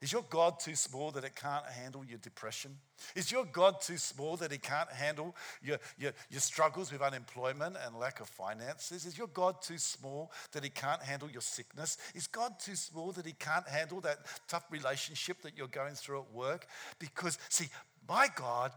Is 0.00 0.12
your 0.12 0.24
God 0.30 0.58
too 0.58 0.76
small 0.76 1.10
that 1.10 1.24
it 1.24 1.36
can't 1.36 1.66
handle 1.66 2.02
your 2.02 2.18
depression? 2.18 2.78
Is 3.14 3.30
your 3.30 3.44
God 3.44 3.82
too 3.82 3.98
small 3.98 4.38
that 4.38 4.50
He 4.50 4.56
can't 4.56 4.90
handle 4.90 5.36
your, 5.62 5.76
your, 5.98 6.12
your 6.30 6.40
struggles 6.40 6.90
with 6.90 7.02
unemployment 7.02 7.76
and 7.84 7.98
lack 7.98 8.20
of 8.20 8.28
finances? 8.28 9.04
Is 9.04 9.18
your 9.18 9.26
God 9.26 9.60
too 9.60 9.76
small 9.76 10.32
that 10.52 10.64
He 10.64 10.70
can't 10.70 11.02
handle 11.02 11.30
your 11.30 11.42
sickness? 11.42 11.98
Is 12.14 12.26
God 12.26 12.58
too 12.58 12.76
small 12.76 13.12
that 13.12 13.26
He 13.26 13.34
can't 13.34 13.68
handle 13.68 14.00
that 14.00 14.20
tough 14.48 14.64
relationship 14.70 15.42
that 15.42 15.58
you're 15.58 15.66
going 15.66 15.94
through 15.94 16.20
at 16.20 16.32
work? 16.32 16.66
Because, 16.98 17.36
see, 17.50 17.68
my 18.08 18.28
God 18.34 18.72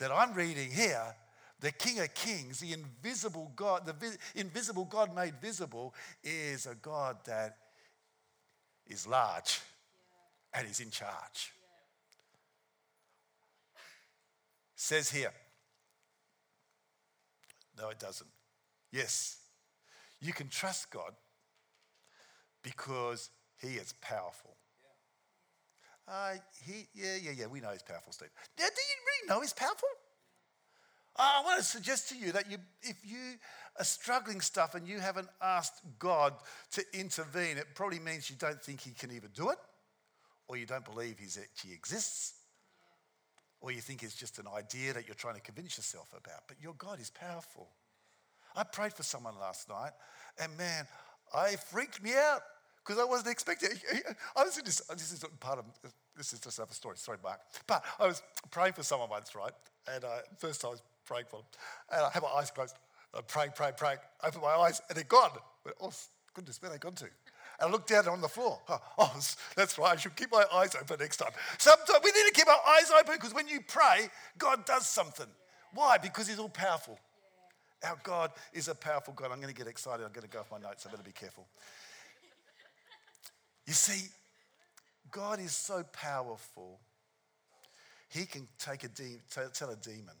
that 0.00 0.10
I'm 0.10 0.34
reading 0.34 0.70
here 0.72 1.14
the 1.60 1.72
King 1.72 2.00
of 2.00 2.12
Kings, 2.14 2.60
the 2.60 2.72
invisible 2.72 3.52
God, 3.56 3.86
the 3.86 3.92
vi- 3.92 4.16
invisible 4.34 4.84
God 4.84 5.14
made 5.14 5.34
visible, 5.40 5.94
is 6.22 6.66
a 6.66 6.74
God 6.74 7.16
that 7.24 7.56
is 8.86 9.06
large 9.06 9.60
and 10.52 10.68
is 10.68 10.80
in 10.80 10.90
charge. 10.90 11.52
Says 14.74 15.10
here, 15.10 15.32
no, 17.78 17.88
it 17.88 17.98
doesn't. 17.98 18.30
Yes, 18.92 19.38
you 20.20 20.32
can 20.32 20.48
trust 20.48 20.90
God 20.90 21.12
because 22.62 23.30
He 23.60 23.74
is 23.74 23.94
powerful. 24.00 24.56
Uh, 26.08 26.34
he, 26.64 26.86
yeah, 26.94 27.16
yeah, 27.20 27.32
yeah, 27.36 27.46
we 27.46 27.60
know 27.60 27.72
He's 27.72 27.82
powerful, 27.82 28.12
Steve. 28.12 28.28
Now, 28.58 28.66
do 28.66 28.80
you 28.80 28.96
really 29.06 29.34
know 29.34 29.40
He's 29.40 29.52
powerful? 29.52 29.88
I 31.18 31.42
want 31.44 31.58
to 31.58 31.64
suggest 31.64 32.08
to 32.10 32.16
you 32.16 32.32
that 32.32 32.50
you, 32.50 32.58
if 32.82 32.96
you 33.04 33.38
are 33.78 33.84
struggling 33.84 34.40
stuff 34.40 34.74
and 34.74 34.86
you 34.86 34.98
haven't 34.98 35.28
asked 35.42 35.82
God 35.98 36.34
to 36.72 36.84
intervene, 36.92 37.56
it 37.56 37.66
probably 37.74 37.98
means 37.98 38.28
you 38.28 38.36
don't 38.36 38.62
think 38.62 38.80
He 38.80 38.90
can 38.90 39.10
even 39.12 39.30
do 39.34 39.50
it, 39.50 39.58
or 40.48 40.56
you 40.56 40.66
don't 40.66 40.84
believe 40.84 41.18
He 41.18 41.26
actually 41.40 41.72
exists, 41.72 42.34
or 43.60 43.72
you 43.72 43.80
think 43.80 44.02
it's 44.02 44.14
just 44.14 44.38
an 44.38 44.46
idea 44.54 44.92
that 44.92 45.06
you're 45.06 45.14
trying 45.14 45.36
to 45.36 45.40
convince 45.40 45.76
yourself 45.76 46.08
about. 46.12 46.42
But 46.48 46.58
your 46.60 46.74
God 46.74 47.00
is 47.00 47.10
powerful. 47.10 47.68
I 48.54 48.64
prayed 48.64 48.92
for 48.94 49.02
someone 49.02 49.38
last 49.38 49.68
night, 49.68 49.92
and 50.42 50.56
man, 50.56 50.86
I 51.34 51.56
freaked 51.56 52.02
me 52.02 52.12
out 52.14 52.40
because 52.84 53.00
I 53.00 53.04
wasn't 53.04 53.28
expecting. 53.28 53.70
I 54.36 54.44
was 54.44 54.56
this. 54.56 54.80
This 54.80 55.12
is 55.12 55.24
part 55.40 55.58
of. 55.58 55.64
This 56.16 56.32
is 56.32 56.40
just 56.40 56.58
another 56.58 56.72
story. 56.72 56.96
Sorry, 56.96 57.18
Mark. 57.22 57.40
But 57.66 57.84
I 57.98 58.06
was 58.06 58.22
praying 58.50 58.72
for 58.72 58.82
someone 58.82 59.10
once, 59.10 59.34
right? 59.34 59.52
And 59.92 60.04
uh, 60.04 60.18
first 60.38 60.64
I 60.64 60.68
was 60.68 60.82
praying 61.06 61.26
for 61.28 61.36
them, 61.36 61.46
and 61.92 62.00
I 62.02 62.10
had 62.10 62.22
my 62.22 62.28
eyes 62.28 62.50
closed. 62.50 62.74
I'm 63.14 63.24
praying, 63.24 63.52
praying, 63.54 63.74
praying. 63.76 63.98
I 64.22 64.28
opened 64.28 64.42
my 64.42 64.56
eyes, 64.56 64.82
and 64.88 64.96
they're 64.96 65.04
gone. 65.04 65.30
Oh 65.80 65.92
goodness, 66.34 66.60
where 66.60 66.70
they 66.70 66.78
gone 66.78 66.94
to? 66.94 67.04
And 67.04 67.68
I 67.68 67.70
looked 67.70 67.88
down 67.88 68.06
on 68.08 68.20
the 68.20 68.28
floor. 68.28 68.60
Oh, 68.68 68.78
oh, 68.98 69.20
that's 69.56 69.78
right. 69.78 69.94
I 69.94 69.96
should 69.96 70.14
keep 70.16 70.30
my 70.30 70.44
eyes 70.52 70.74
open 70.74 70.98
next 71.00 71.16
time. 71.16 71.30
Sometimes 71.58 72.00
we 72.04 72.10
need 72.10 72.28
to 72.28 72.32
keep 72.34 72.48
our 72.48 72.60
eyes 72.76 72.90
open 72.90 73.14
because 73.14 73.32
when 73.32 73.48
you 73.48 73.60
pray, 73.66 74.08
God 74.36 74.66
does 74.66 74.86
something. 74.86 75.26
Why? 75.72 75.96
Because 75.98 76.28
He's 76.28 76.38
all 76.38 76.50
powerful. 76.50 76.98
Our 77.84 77.98
God 78.02 78.32
is 78.52 78.68
a 78.68 78.74
powerful 78.74 79.14
God. 79.14 79.30
I'm 79.30 79.40
going 79.40 79.52
to 79.52 79.58
get 79.58 79.66
excited. 79.66 80.04
I'm 80.04 80.12
going 80.12 80.26
to 80.26 80.30
go 80.30 80.40
off 80.40 80.50
my 80.50 80.58
notes. 80.58 80.86
I 80.86 80.90
better 80.90 81.02
be 81.02 81.12
careful. 81.12 81.46
You 83.66 83.72
see, 83.72 84.08
God 85.10 85.40
is 85.40 85.52
so 85.52 85.84
powerful, 85.92 86.80
He 88.08 88.26
can 88.26 88.46
take 88.58 88.84
a 88.84 88.88
de- 88.88 89.20
tell 89.30 89.70
a 89.70 89.76
demon 89.76 90.14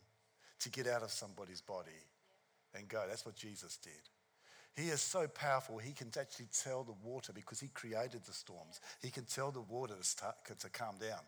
to 0.60 0.70
get 0.70 0.86
out 0.86 1.02
of 1.02 1.10
somebody's 1.10 1.60
body 1.60 1.90
and 2.74 2.88
go. 2.88 3.04
That's 3.08 3.24
what 3.24 3.36
Jesus 3.36 3.76
did. 3.76 3.92
He 4.76 4.90
is 4.90 5.00
so 5.00 5.26
powerful, 5.26 5.78
he 5.78 5.92
can 5.92 6.08
actually 6.20 6.48
tell 6.62 6.84
the 6.84 6.94
water 7.02 7.32
because 7.32 7.60
he 7.60 7.68
created 7.68 8.24
the 8.24 8.32
storms. 8.32 8.80
He 9.00 9.10
can 9.10 9.24
tell 9.24 9.50
the 9.50 9.62
water 9.62 9.94
to, 9.94 10.04
start, 10.04 10.36
to 10.58 10.68
calm 10.68 10.96
down. 11.00 11.20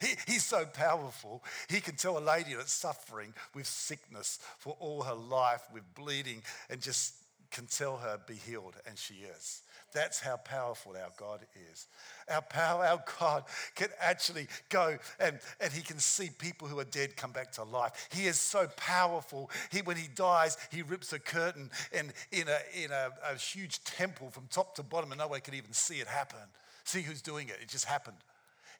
He, 0.00 0.08
he's 0.26 0.44
so 0.44 0.64
powerful, 0.64 1.44
he 1.68 1.80
can 1.80 1.96
tell 1.96 2.16
a 2.16 2.20
lady 2.20 2.54
that's 2.54 2.72
suffering 2.72 3.34
with 3.54 3.66
sickness 3.66 4.38
for 4.58 4.74
all 4.80 5.02
her 5.02 5.14
life, 5.14 5.62
with 5.70 5.82
bleeding, 5.94 6.42
and 6.70 6.80
just 6.80 7.14
can 7.52 7.66
tell 7.66 7.98
her, 7.98 8.18
be 8.26 8.34
healed, 8.34 8.74
and 8.86 8.98
she 8.98 9.14
is. 9.36 9.62
That's 9.92 10.20
how 10.20 10.38
powerful 10.38 10.94
our 10.96 11.12
God 11.18 11.40
is. 11.70 11.86
Our 12.30 12.40
power, 12.40 12.84
our 12.84 13.04
God 13.20 13.44
can 13.74 13.88
actually 14.00 14.48
go 14.70 14.96
and, 15.20 15.38
and 15.60 15.72
he 15.72 15.82
can 15.82 15.98
see 15.98 16.30
people 16.38 16.66
who 16.66 16.78
are 16.78 16.84
dead 16.84 17.16
come 17.16 17.30
back 17.30 17.52
to 17.52 17.64
life. 17.64 18.08
He 18.10 18.24
is 18.24 18.40
so 18.40 18.68
powerful. 18.76 19.50
He, 19.70 19.82
when 19.82 19.98
he 19.98 20.08
dies, 20.14 20.56
he 20.70 20.82
rips 20.82 21.12
a 21.12 21.18
curtain 21.18 21.70
and 21.92 22.12
in, 22.30 22.48
a, 22.48 22.84
in 22.84 22.90
a, 22.90 23.10
a 23.30 23.36
huge 23.36 23.84
temple 23.84 24.30
from 24.30 24.46
top 24.50 24.74
to 24.76 24.82
bottom, 24.82 25.12
and 25.12 25.18
no 25.18 25.28
one 25.28 25.40
can 25.40 25.54
even 25.54 25.72
see 25.72 25.96
it 25.96 26.06
happen. 26.06 26.38
See 26.84 27.02
who's 27.02 27.22
doing 27.22 27.48
it. 27.48 27.58
It 27.60 27.68
just 27.68 27.84
happened. 27.84 28.16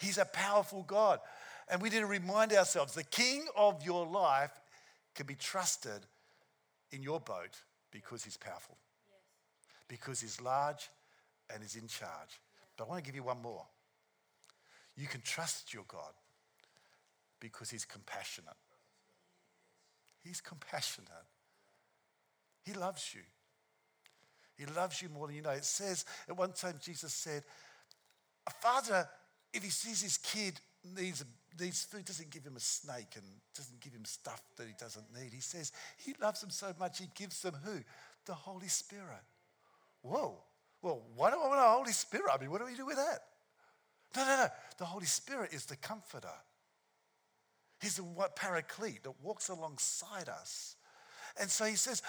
He's 0.00 0.18
a 0.18 0.24
powerful 0.24 0.82
God. 0.82 1.20
And 1.68 1.80
we 1.80 1.90
need 1.90 2.00
to 2.00 2.06
remind 2.06 2.52
ourselves 2.52 2.94
the 2.94 3.04
king 3.04 3.46
of 3.54 3.84
your 3.84 4.06
life 4.06 4.50
can 5.14 5.26
be 5.26 5.34
trusted 5.34 6.06
in 6.90 7.02
your 7.02 7.20
boat 7.20 7.60
because 7.92 8.24
he's 8.24 8.36
powerful, 8.36 8.76
yes. 9.08 9.86
because 9.88 10.20
he's 10.20 10.40
large 10.40 10.90
and 11.52 11.62
he's 11.62 11.76
in 11.76 11.86
charge. 11.86 12.40
But 12.76 12.84
I 12.84 12.88
want 12.88 13.04
to 13.04 13.08
give 13.08 13.14
you 13.14 13.22
one 13.22 13.40
more. 13.40 13.64
You 14.96 15.06
can 15.06 15.20
trust 15.20 15.72
your 15.72 15.84
God 15.86 16.12
because 17.40 17.70
he's 17.70 17.84
compassionate. 17.84 18.56
He's 20.24 20.40
compassionate. 20.40 21.08
He 22.64 22.72
loves 22.72 23.14
you. 23.14 23.22
He 24.56 24.66
loves 24.66 25.02
you 25.02 25.08
more 25.08 25.26
than 25.26 25.36
you 25.36 25.42
know. 25.42 25.50
It 25.50 25.64
says, 25.64 26.04
at 26.28 26.36
one 26.36 26.52
time, 26.52 26.76
Jesus 26.80 27.12
said, 27.12 27.42
A 28.46 28.50
father 28.50 29.08
if 29.52 29.62
he 29.62 29.70
sees 29.70 30.02
his 30.02 30.16
kid 30.16 30.58
needs, 30.96 31.24
needs 31.60 31.84
food, 31.84 32.04
doesn't 32.04 32.30
give 32.30 32.44
him 32.44 32.56
a 32.56 32.60
snake 32.60 33.14
and 33.16 33.24
doesn't 33.56 33.80
give 33.80 33.92
him 33.92 34.04
stuff 34.04 34.42
that 34.56 34.66
he 34.66 34.74
doesn't 34.78 35.06
need. 35.14 35.32
He 35.32 35.40
says 35.40 35.72
he 35.96 36.14
loves 36.20 36.40
them 36.40 36.50
so 36.50 36.74
much, 36.78 36.98
he 36.98 37.08
gives 37.14 37.42
them 37.42 37.54
who? 37.64 37.80
The 38.26 38.34
Holy 38.34 38.68
Spirit. 38.68 39.22
Whoa. 40.02 40.38
Well, 40.82 41.02
why 41.14 41.30
do 41.30 41.36
I 41.36 41.48
want 41.48 41.60
a 41.60 41.64
Holy 41.64 41.92
Spirit? 41.92 42.26
I 42.32 42.40
mean, 42.40 42.50
what 42.50 42.60
do 42.60 42.66
we 42.66 42.74
do 42.74 42.86
with 42.86 42.96
that? 42.96 43.20
No, 44.16 44.24
no, 44.24 44.36
no. 44.36 44.48
The 44.78 44.84
Holy 44.84 45.06
Spirit 45.06 45.52
is 45.52 45.66
the 45.66 45.76
comforter. 45.76 46.28
He's 47.80 47.96
the 47.96 48.04
paraclete 48.36 49.04
that 49.04 49.12
walks 49.22 49.48
alongside 49.48 50.28
us. 50.28 50.76
And 51.40 51.48
so 51.48 51.64
he 51.64 51.76
says, 51.76 52.02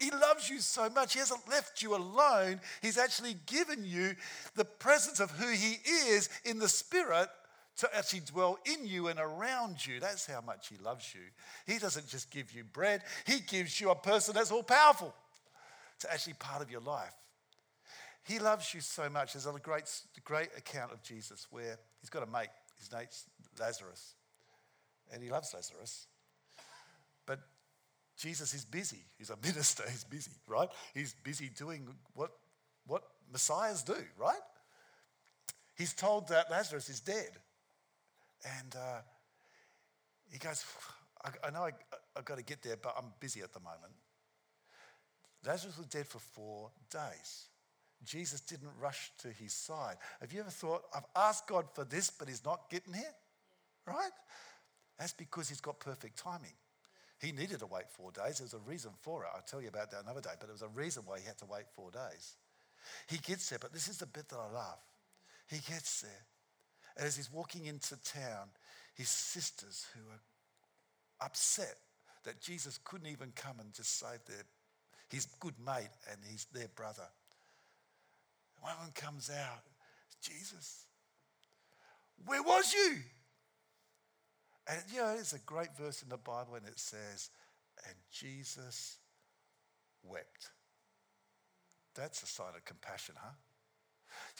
he 0.00 0.10
loves 0.10 0.50
you 0.50 0.60
so 0.60 0.90
much. 0.90 1.12
He 1.12 1.18
hasn't 1.18 1.48
left 1.48 1.82
you 1.82 1.94
alone. 1.94 2.60
He's 2.82 2.98
actually 2.98 3.36
given 3.46 3.84
you 3.84 4.16
the 4.54 4.64
presence 4.64 5.20
of 5.20 5.30
who 5.30 5.50
He 5.52 5.78
is 5.84 6.28
in 6.44 6.58
the 6.58 6.68
Spirit 6.68 7.28
to 7.78 7.96
actually 7.96 8.20
dwell 8.20 8.58
in 8.64 8.86
you 8.86 9.08
and 9.08 9.18
around 9.18 9.84
you. 9.84 10.00
That's 10.00 10.26
how 10.26 10.40
much 10.40 10.68
He 10.68 10.76
loves 10.76 11.14
you. 11.14 11.20
He 11.72 11.78
doesn't 11.78 12.08
just 12.08 12.30
give 12.30 12.52
you 12.52 12.64
bread, 12.64 13.02
He 13.26 13.40
gives 13.40 13.80
you 13.80 13.90
a 13.90 13.94
person 13.94 14.34
that's 14.34 14.52
all 14.52 14.62
powerful 14.62 15.14
to 16.00 16.12
actually 16.12 16.34
part 16.34 16.62
of 16.62 16.70
your 16.70 16.80
life. 16.80 17.14
He 18.24 18.38
loves 18.38 18.72
you 18.72 18.80
so 18.80 19.08
much. 19.10 19.34
There's 19.34 19.46
a 19.46 19.52
great, 19.62 19.84
great 20.24 20.48
account 20.56 20.92
of 20.92 21.02
Jesus 21.02 21.46
where 21.50 21.78
he's 22.00 22.08
got 22.08 22.22
a 22.22 22.26
mate. 22.26 22.48
His 22.78 22.90
name's 22.90 23.24
Lazarus. 23.60 24.14
And 25.12 25.22
he 25.22 25.30
loves 25.30 25.52
Lazarus. 25.52 26.06
But 27.26 27.40
Jesus 28.16 28.54
is 28.54 28.64
busy. 28.64 29.04
He's 29.18 29.30
a 29.30 29.36
minister, 29.42 29.84
he's 29.88 30.04
busy, 30.04 30.32
right? 30.48 30.68
He's 30.94 31.14
busy 31.22 31.50
doing 31.50 31.86
what, 32.14 32.30
what 32.86 33.02
messiahs 33.30 33.82
do, 33.82 33.96
right? 34.18 34.40
He's 35.76 35.92
told 35.92 36.28
that 36.28 36.50
Lazarus 36.50 36.88
is 36.88 37.00
dead. 37.00 37.30
And 38.44 38.74
uh, 38.76 39.00
he 40.30 40.38
goes, 40.38 40.64
I, 41.24 41.30
I 41.46 41.50
know 41.50 41.62
I, 41.62 41.70
I've 42.16 42.24
got 42.24 42.38
to 42.38 42.44
get 42.44 42.62
there, 42.62 42.76
but 42.76 42.94
I'm 42.98 43.12
busy 43.20 43.40
at 43.40 43.52
the 43.52 43.60
moment. 43.60 43.92
Lazarus 45.46 45.78
was 45.78 45.86
dead 45.86 46.06
for 46.06 46.18
four 46.18 46.70
days. 46.90 47.48
Jesus 48.04 48.40
didn't 48.40 48.70
rush 48.80 49.12
to 49.18 49.28
his 49.28 49.52
side. 49.52 49.96
Have 50.20 50.32
you 50.32 50.40
ever 50.40 50.50
thought, 50.50 50.82
I've 50.94 51.06
asked 51.16 51.46
God 51.46 51.66
for 51.74 51.84
this, 51.84 52.10
but 52.10 52.28
he's 52.28 52.44
not 52.44 52.68
getting 52.70 52.92
here? 52.92 53.14
Right? 53.86 54.10
That's 54.98 55.12
because 55.12 55.48
he's 55.48 55.60
got 55.60 55.80
perfect 55.80 56.18
timing. 56.18 56.52
He 57.20 57.32
needed 57.32 57.60
to 57.60 57.66
wait 57.66 57.84
four 57.90 58.12
days. 58.12 58.38
There's 58.38 58.54
a 58.54 58.58
reason 58.58 58.90
for 59.00 59.22
it. 59.24 59.30
I'll 59.34 59.42
tell 59.42 59.62
you 59.62 59.68
about 59.68 59.90
that 59.92 60.02
another 60.02 60.20
day, 60.20 60.30
but 60.38 60.46
there 60.46 60.52
was 60.52 60.62
a 60.62 60.68
reason 60.68 61.04
why 61.06 61.20
he 61.20 61.26
had 61.26 61.38
to 61.38 61.46
wait 61.46 61.64
four 61.74 61.90
days. 61.90 62.36
He 63.08 63.18
gets 63.18 63.48
there, 63.48 63.58
but 63.58 63.72
this 63.72 63.88
is 63.88 63.98
the 63.98 64.06
bit 64.06 64.28
that 64.28 64.36
I 64.36 64.52
love. 64.52 64.78
He 65.48 65.56
gets 65.56 66.02
there. 66.02 66.26
As 66.96 67.16
he's 67.16 67.32
walking 67.32 67.66
into 67.66 67.96
town, 68.04 68.48
his 68.94 69.08
sisters, 69.08 69.86
who 69.94 70.00
are 70.12 71.26
upset 71.26 71.76
that 72.24 72.40
Jesus 72.40 72.78
couldn't 72.84 73.08
even 73.08 73.32
come 73.34 73.58
and 73.60 73.72
just 73.72 73.98
save 73.98 74.24
their, 74.26 74.44
his 75.10 75.26
good 75.40 75.54
mate 75.64 75.90
and 76.10 76.20
his, 76.24 76.46
their 76.52 76.68
brother. 76.68 77.08
One 78.60 78.72
of 78.72 78.80
them 78.80 78.92
comes 78.94 79.30
out, 79.30 79.62
Jesus, 80.22 80.86
where 82.24 82.42
was 82.42 82.72
you? 82.72 82.96
And 84.68 84.80
you 84.90 85.00
know, 85.00 85.14
it's 85.18 85.34
a 85.34 85.38
great 85.40 85.76
verse 85.76 86.02
in 86.02 86.08
the 86.08 86.16
Bible, 86.16 86.54
and 86.56 86.66
it 86.66 86.78
says, 86.78 87.30
and 87.86 87.94
Jesus 88.10 88.98
wept. 90.02 90.50
That's 91.94 92.22
a 92.22 92.26
sign 92.26 92.54
of 92.56 92.64
compassion, 92.64 93.14
huh? 93.18 93.34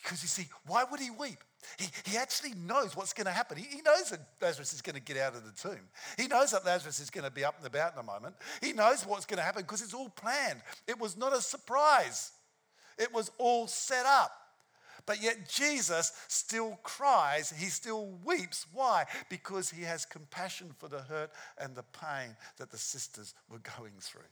Because 0.05 0.23
you 0.23 0.29
see, 0.29 0.47
why 0.67 0.85
would 0.85 1.01
he 1.01 1.11
weep? 1.11 1.38
He, 1.79 1.87
he 2.05 2.19
actually 2.19 2.53
knows 2.67 2.95
what's 2.95 3.14
going 3.14 3.25
to 3.25 3.33
happen. 3.33 3.57
He, 3.57 3.64
he 3.64 3.81
knows 3.81 4.11
that 4.11 4.21
Lazarus 4.40 4.75
is 4.75 4.83
going 4.83 4.97
to 4.97 5.03
get 5.03 5.17
out 5.17 5.35
of 5.35 5.45
the 5.47 5.69
tomb. 5.69 5.81
He 6.19 6.27
knows 6.27 6.51
that 6.51 6.67
Lazarus 6.67 7.01
is 7.01 7.09
going 7.09 7.25
to 7.25 7.31
be 7.31 7.43
up 7.43 7.57
and 7.57 7.67
about 7.67 7.95
in 7.95 8.01
a 8.01 8.03
moment. 8.03 8.35
He 8.61 8.75
knows 8.75 9.07
what's 9.07 9.25
going 9.25 9.38
to 9.38 9.43
happen 9.43 9.62
because 9.62 9.81
it's 9.81 9.95
all 9.95 10.11
planned. 10.11 10.61
It 10.87 11.01
was 11.01 11.17
not 11.17 11.35
a 11.35 11.40
surprise, 11.40 12.33
it 12.99 13.12
was 13.14 13.31
all 13.38 13.67
set 13.67 14.05
up. 14.05 14.33
But 15.07 15.23
yet 15.23 15.49
Jesus 15.49 16.12
still 16.29 16.79
cries, 16.83 17.51
he 17.51 17.67
still 17.67 18.11
weeps. 18.25 18.67
Why? 18.73 19.05
Because 19.29 19.71
he 19.71 19.83
has 19.83 20.07
compassion 20.07 20.71
for 20.79 20.88
the 20.88 21.01
hurt 21.01 21.31
and 21.59 21.75
the 21.75 21.83
pain 21.83 22.37
that 22.59 22.71
the 22.71 22.79
sisters 22.79 23.35
were 23.51 23.61
going 23.79 23.93
through. 24.01 24.23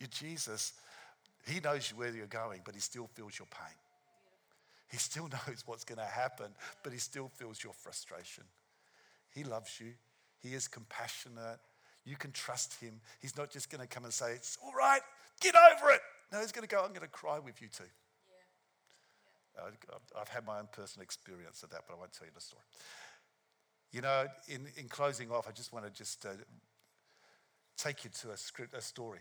You, 0.00 0.06
Jesus, 0.06 0.72
he 1.46 1.60
knows 1.60 1.90
where 1.90 2.14
you're 2.14 2.26
going, 2.26 2.62
but 2.64 2.74
he 2.74 2.80
still 2.80 3.08
feels 3.14 3.38
your 3.38 3.48
pain. 3.50 3.76
He 4.90 4.96
still 4.98 5.28
knows 5.32 5.64
what's 5.66 5.84
going 5.84 5.98
to 5.98 6.04
happen, 6.04 6.48
but 6.82 6.92
he 6.92 6.98
still 6.98 7.28
feels 7.28 7.62
your 7.62 7.72
frustration. 7.72 8.44
He 9.30 9.44
loves 9.44 9.80
you. 9.80 9.92
He 10.40 10.54
is 10.54 10.68
compassionate. 10.68 11.58
You 12.04 12.16
can 12.16 12.32
trust 12.32 12.80
him. 12.80 13.00
He's 13.20 13.36
not 13.36 13.50
just 13.50 13.70
going 13.70 13.80
to 13.80 13.86
come 13.86 14.04
and 14.04 14.12
say, 14.12 14.32
It's 14.32 14.58
all 14.62 14.74
right, 14.74 15.00
get 15.40 15.54
over 15.54 15.90
it. 15.90 16.00
No, 16.32 16.40
he's 16.40 16.52
going 16.52 16.66
to 16.66 16.74
go, 16.74 16.82
I'm 16.82 16.90
going 16.90 17.00
to 17.00 17.08
cry 17.08 17.38
with 17.38 17.62
you 17.62 17.68
too. 17.68 17.84
Yeah. 19.56 19.62
Yeah. 19.88 20.20
I've 20.20 20.28
had 20.28 20.46
my 20.46 20.58
own 20.58 20.68
personal 20.72 21.02
experience 21.02 21.62
of 21.62 21.70
that, 21.70 21.82
but 21.86 21.94
I 21.94 21.98
won't 21.98 22.12
tell 22.12 22.26
you 22.26 22.32
the 22.34 22.40
story. 22.40 22.64
You 23.92 24.00
know, 24.00 24.26
in, 24.48 24.66
in 24.76 24.88
closing 24.88 25.30
off, 25.30 25.46
I 25.48 25.52
just 25.52 25.72
want 25.72 25.86
to 25.86 25.92
just 25.92 26.26
uh, 26.26 26.30
take 27.76 28.04
you 28.04 28.10
to 28.22 28.32
a, 28.32 28.36
script, 28.36 28.74
a 28.74 28.82
story 28.82 29.20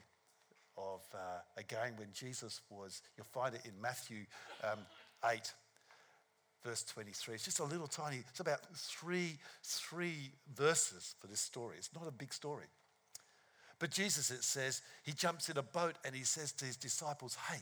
of, 0.78 1.02
uh, 1.13 1.39
again, 1.58 1.93
when 1.97 2.08
Jesus 2.12 2.62
was, 2.69 3.02
you'll 3.15 3.28
find 3.32 3.54
it 3.54 3.62
in 3.65 3.80
Matthew 3.80 4.26
um, 4.63 4.80
8, 5.29 5.53
verse 6.63 6.83
23. 6.83 7.36
It's 7.36 7.45
just 7.45 7.59
a 7.59 7.63
little 7.63 7.88
tiny, 7.88 8.17
it's 8.29 8.39
about 8.39 8.62
three, 8.75 9.38
three 9.63 10.31
verses 10.55 11.15
for 11.19 11.27
this 11.27 11.39
story. 11.39 11.75
It's 11.77 11.93
not 11.95 12.07
a 12.07 12.12
big 12.12 12.33
story. 12.33 12.65
But 13.79 13.91
Jesus, 13.91 14.31
it 14.31 14.43
says, 14.43 14.81
he 15.03 15.12
jumps 15.12 15.49
in 15.49 15.57
a 15.57 15.63
boat 15.63 15.95
and 16.05 16.15
he 16.15 16.23
says 16.23 16.51
to 16.53 16.65
his 16.65 16.77
disciples, 16.77 17.38
Hey, 17.49 17.59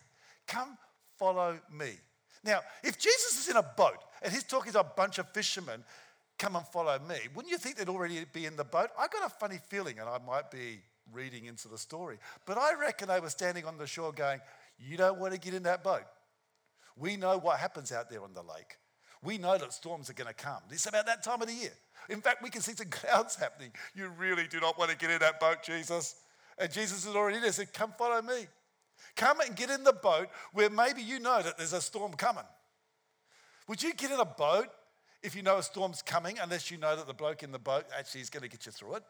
come 0.47 0.77
follow 1.17 1.59
me. 1.71 1.91
Now, 2.43 2.59
if 2.83 2.97
Jesus 2.97 3.39
is 3.39 3.49
in 3.49 3.57
a 3.57 3.63
boat 3.63 3.97
and 4.21 4.31
he's 4.33 4.43
talking 4.43 4.71
to 4.73 4.79
a 4.81 4.83
bunch 4.83 5.19
of 5.19 5.29
fishermen, 5.29 5.83
come 6.37 6.55
and 6.55 6.65
follow 6.67 6.97
me, 7.07 7.15
wouldn't 7.35 7.51
you 7.51 7.57
think 7.57 7.75
they'd 7.75 7.89
already 7.89 8.25
be 8.33 8.45
in 8.45 8.55
the 8.55 8.63
boat? 8.63 8.89
I 8.99 9.07
got 9.07 9.25
a 9.25 9.29
funny 9.29 9.59
feeling, 9.67 9.99
and 9.99 10.09
I 10.09 10.17
might 10.17 10.49
be 10.49 10.79
reading 11.13 11.45
into 11.45 11.67
the 11.67 11.77
story, 11.77 12.17
but 12.45 12.57
I 12.57 12.73
reckon 12.79 13.07
they 13.07 13.19
were 13.19 13.29
standing 13.29 13.65
on 13.65 13.77
the 13.77 13.87
shore 13.87 14.11
going, 14.11 14.39
You 14.79 14.97
don't 14.97 15.19
want 15.19 15.33
to 15.33 15.39
get 15.39 15.53
in 15.53 15.63
that 15.63 15.83
boat. 15.83 16.03
We 17.01 17.17
know 17.17 17.39
what 17.39 17.59
happens 17.59 17.91
out 17.91 18.11
there 18.11 18.23
on 18.23 18.35
the 18.35 18.43
lake. 18.43 18.77
We 19.23 19.39
know 19.39 19.57
that 19.57 19.73
storms 19.73 20.09
are 20.11 20.13
going 20.13 20.27
to 20.27 20.35
come. 20.35 20.61
It's 20.69 20.85
about 20.85 21.07
that 21.07 21.23
time 21.23 21.41
of 21.41 21.47
the 21.47 21.53
year. 21.53 21.73
In 22.09 22.21
fact, 22.21 22.43
we 22.43 22.51
can 22.51 22.61
see 22.61 22.73
some 22.73 22.87
clouds 22.91 23.35
happening. 23.35 23.71
You 23.95 24.09
really 24.19 24.47
do 24.47 24.59
not 24.59 24.77
want 24.77 24.91
to 24.91 24.97
get 24.97 25.09
in 25.09 25.19
that 25.19 25.39
boat, 25.39 25.63
Jesus. 25.63 26.15
And 26.59 26.71
Jesus 26.71 27.05
is 27.07 27.15
already 27.15 27.39
there. 27.39 27.51
Said, 27.51 27.73
Come 27.73 27.93
follow 27.97 28.21
me. 28.21 28.45
Come 29.15 29.39
and 29.39 29.55
get 29.55 29.71
in 29.71 29.83
the 29.83 29.93
boat 29.93 30.29
where 30.53 30.69
maybe 30.69 31.01
you 31.01 31.19
know 31.19 31.41
that 31.41 31.57
there's 31.57 31.73
a 31.73 31.81
storm 31.81 32.13
coming. 32.13 32.43
Would 33.67 33.81
you 33.81 33.95
get 33.95 34.11
in 34.11 34.19
a 34.19 34.25
boat 34.25 34.67
if 35.23 35.35
you 35.35 35.41
know 35.41 35.57
a 35.57 35.63
storm's 35.63 36.03
coming, 36.03 36.37
unless 36.39 36.69
you 36.69 36.77
know 36.77 36.95
that 36.95 37.07
the 37.07 37.13
bloke 37.15 37.41
in 37.41 37.51
the 37.51 37.59
boat 37.59 37.85
actually 37.97 38.21
is 38.21 38.29
going 38.29 38.43
to 38.43 38.49
get 38.49 38.67
you 38.67 38.71
through 38.71 38.95
it? 38.95 39.03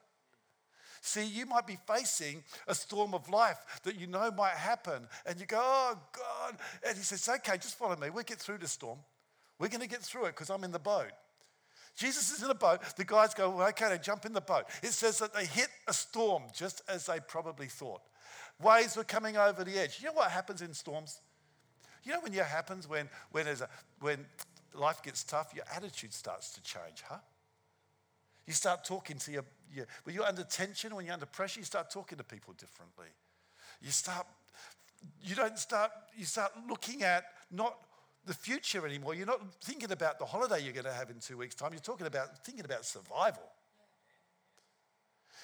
See, 1.01 1.25
you 1.25 1.47
might 1.47 1.65
be 1.65 1.77
facing 1.87 2.43
a 2.67 2.75
storm 2.75 3.15
of 3.15 3.27
life 3.27 3.57
that 3.83 3.99
you 3.99 4.05
know 4.05 4.29
might 4.31 4.53
happen, 4.53 5.07
and 5.25 5.39
you 5.39 5.47
go, 5.47 5.59
Oh, 5.59 5.97
God. 6.13 6.57
And 6.87 6.95
he 6.95 7.03
says, 7.03 7.27
Okay, 7.27 7.57
just 7.57 7.75
follow 7.75 7.95
me. 7.95 8.09
We'll 8.11 8.23
get 8.23 8.37
through 8.37 8.59
the 8.59 8.67
storm. 8.67 8.99
We're 9.57 9.69
going 9.69 9.81
to 9.81 9.87
get 9.87 10.01
through 10.01 10.25
it 10.25 10.35
because 10.35 10.49
I'm 10.49 10.63
in 10.63 10.71
the 10.71 10.79
boat. 10.79 11.11
Jesus 11.95 12.31
is 12.31 12.43
in 12.43 12.49
a 12.49 12.55
boat. 12.55 12.81
The 12.95 13.03
guys 13.03 13.33
go, 13.33 13.49
well, 13.49 13.67
okay, 13.69 13.89
they 13.89 13.97
jump 13.97 14.25
in 14.25 14.33
the 14.33 14.41
boat. 14.41 14.63
It 14.81 14.93
says 14.93 15.19
that 15.19 15.33
they 15.33 15.45
hit 15.45 15.67
a 15.87 15.93
storm 15.93 16.43
just 16.53 16.81
as 16.87 17.05
they 17.05 17.19
probably 17.27 17.67
thought. 17.67 18.01
Waves 18.61 18.95
were 18.95 19.03
coming 19.03 19.37
over 19.37 19.63
the 19.63 19.77
edge. 19.77 19.99
You 19.99 20.07
know 20.07 20.13
what 20.13 20.31
happens 20.31 20.61
in 20.61 20.73
storms? 20.73 21.19
You 22.03 22.13
know 22.13 22.21
when 22.21 22.33
it 22.33 22.43
happens 22.43 22.87
when, 22.87 23.09
when, 23.31 23.45
there's 23.45 23.61
a, 23.61 23.69
when 23.99 24.25
life 24.73 25.03
gets 25.03 25.23
tough, 25.23 25.53
your 25.53 25.65
attitude 25.75 26.13
starts 26.13 26.51
to 26.53 26.61
change, 26.63 27.03
huh? 27.07 27.17
You 28.47 28.53
start 28.53 28.83
talking 28.83 29.17
to 29.17 29.31
your, 29.31 29.45
your, 29.73 29.85
when 30.03 30.15
you're 30.15 30.25
under 30.25 30.43
tension, 30.43 30.95
when 30.95 31.05
you're 31.05 31.13
under 31.13 31.25
pressure, 31.25 31.59
you 31.59 31.65
start 31.65 31.89
talking 31.89 32.17
to 32.17 32.23
people 32.23 32.53
differently. 32.53 33.07
You 33.81 33.91
start, 33.91 34.25
you 35.21 35.35
don't 35.35 35.57
start, 35.57 35.91
you 36.15 36.25
start 36.25 36.51
looking 36.69 37.03
at 37.03 37.25
not 37.51 37.77
the 38.25 38.33
future 38.33 38.85
anymore. 38.85 39.15
You're 39.15 39.25
not 39.25 39.41
thinking 39.61 39.91
about 39.91 40.19
the 40.19 40.25
holiday 40.25 40.63
you're 40.63 40.73
going 40.73 40.85
to 40.85 40.93
have 40.93 41.09
in 41.09 41.19
two 41.19 41.37
weeks' 41.37 41.55
time. 41.55 41.73
You're 41.73 41.81
talking 41.81 42.07
about 42.07 42.43
thinking 42.45 42.65
about 42.65 42.85
survival. 42.85 43.43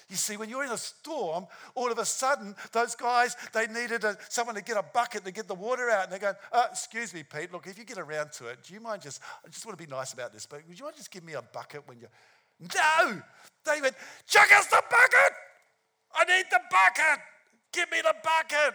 You 0.08 0.16
see, 0.16 0.38
when 0.38 0.48
you're 0.48 0.64
in 0.64 0.70
a 0.70 0.78
storm, 0.78 1.46
all 1.74 1.92
of 1.92 1.98
a 1.98 2.04
sudden, 2.04 2.54
those 2.72 2.94
guys, 2.94 3.36
they 3.52 3.66
needed 3.66 4.04
a, 4.04 4.16
someone 4.30 4.54
to 4.54 4.62
get 4.62 4.78
a 4.78 4.82
bucket 4.82 5.22
to 5.26 5.30
get 5.30 5.46
the 5.48 5.54
water 5.54 5.90
out. 5.90 6.04
And 6.04 6.12
they're 6.12 6.18
going, 6.18 6.34
oh, 6.52 6.66
excuse 6.70 7.12
me, 7.12 7.22
Pete, 7.22 7.52
look, 7.52 7.66
if 7.66 7.76
you 7.76 7.84
get 7.84 7.98
around 7.98 8.32
to 8.32 8.46
it, 8.46 8.60
do 8.66 8.72
you 8.72 8.80
mind 8.80 9.02
just, 9.02 9.20
I 9.44 9.48
just 9.48 9.66
want 9.66 9.76
to 9.76 9.84
be 9.84 9.90
nice 9.90 10.14
about 10.14 10.32
this, 10.32 10.46
but 10.46 10.66
would 10.66 10.78
you 10.78 10.84
mind 10.84 10.96
just 10.96 11.10
give 11.10 11.24
me 11.24 11.34
a 11.34 11.42
bucket 11.42 11.86
when 11.86 11.98
you, 11.98 12.06
no! 12.60 13.22
They 13.64 13.80
went, 13.80 13.94
chuck 14.26 14.50
us 14.52 14.66
the 14.66 14.82
bucket! 14.90 15.32
I 16.14 16.24
need 16.24 16.46
the 16.50 16.60
bucket! 16.70 17.20
Give 17.72 17.90
me 17.90 17.98
the 18.02 18.14
bucket! 18.22 18.74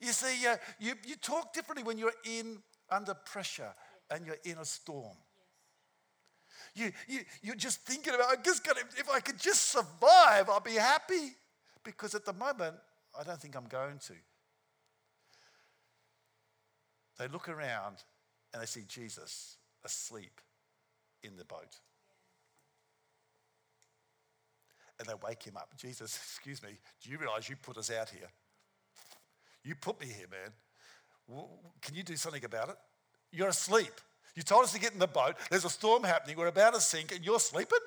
You 0.00 0.12
see, 0.12 0.46
uh, 0.46 0.56
you, 0.78 0.94
you 1.06 1.16
talk 1.16 1.52
differently 1.52 1.84
when 1.84 1.98
you're 1.98 2.12
in 2.24 2.58
under 2.90 3.14
pressure 3.14 3.72
and 4.10 4.26
you're 4.26 4.38
in 4.44 4.58
a 4.58 4.64
storm. 4.64 5.16
You, 6.74 6.90
you, 7.08 7.20
you're 7.42 7.54
just 7.54 7.80
thinking 7.82 8.14
about, 8.14 8.30
I 8.30 8.42
just 8.42 8.64
got 8.64 8.76
if 8.78 9.08
I 9.08 9.20
could 9.20 9.38
just 9.38 9.70
survive, 9.70 10.48
I'll 10.48 10.60
be 10.60 10.74
happy. 10.74 11.36
Because 11.84 12.14
at 12.14 12.24
the 12.24 12.32
moment, 12.32 12.76
I 13.18 13.22
don't 13.22 13.40
think 13.40 13.56
I'm 13.56 13.66
going 13.66 13.98
to. 14.06 14.14
They 17.18 17.28
look 17.28 17.48
around 17.48 17.96
and 18.52 18.62
they 18.62 18.66
see 18.66 18.84
Jesus 18.88 19.56
asleep 19.84 20.40
in 21.22 21.36
the 21.36 21.44
boat. 21.44 21.78
And 24.98 25.08
they 25.08 25.14
wake 25.26 25.42
him 25.42 25.56
up. 25.56 25.70
Jesus, 25.76 26.16
excuse 26.22 26.62
me, 26.62 26.70
do 27.02 27.10
you 27.10 27.18
realize 27.18 27.48
you 27.48 27.56
put 27.56 27.76
us 27.76 27.90
out 27.90 28.08
here? 28.08 28.28
You 29.64 29.74
put 29.74 30.00
me 30.00 30.06
here, 30.06 30.26
man. 30.30 30.52
Can 31.80 31.94
you 31.94 32.02
do 32.02 32.16
something 32.16 32.44
about 32.44 32.68
it? 32.68 32.76
You're 33.32 33.48
asleep. 33.48 33.92
You 34.34 34.42
told 34.42 34.64
us 34.64 34.72
to 34.72 34.80
get 34.80 34.92
in 34.92 34.98
the 34.98 35.06
boat. 35.06 35.36
There's 35.50 35.64
a 35.64 35.70
storm 35.70 36.02
happening. 36.02 36.36
We're 36.36 36.48
about 36.48 36.74
to 36.74 36.80
sink, 36.80 37.14
and 37.14 37.24
you're 37.24 37.40
sleeping? 37.40 37.78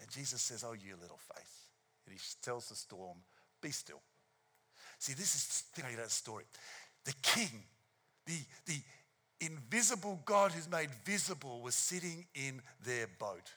And 0.00 0.10
Jesus 0.10 0.40
says, 0.40 0.64
Oh, 0.64 0.72
you 0.72 0.94
little 1.00 1.18
faith. 1.34 1.64
And 2.06 2.14
he 2.14 2.20
tells 2.42 2.68
the 2.68 2.74
storm, 2.74 3.18
Be 3.60 3.70
still. 3.70 4.00
See, 4.98 5.14
this 5.14 5.34
is 5.34 5.64
the 5.74 5.82
thing 5.82 5.96
that 5.96 6.10
story. 6.10 6.44
The 7.04 7.14
king, 7.22 7.64
the, 8.26 8.36
the 8.66 8.80
invisible 9.40 10.20
God 10.26 10.52
who's 10.52 10.70
made 10.70 10.90
visible, 11.04 11.62
was 11.62 11.74
sitting 11.74 12.26
in 12.34 12.60
their 12.84 13.06
boat. 13.18 13.50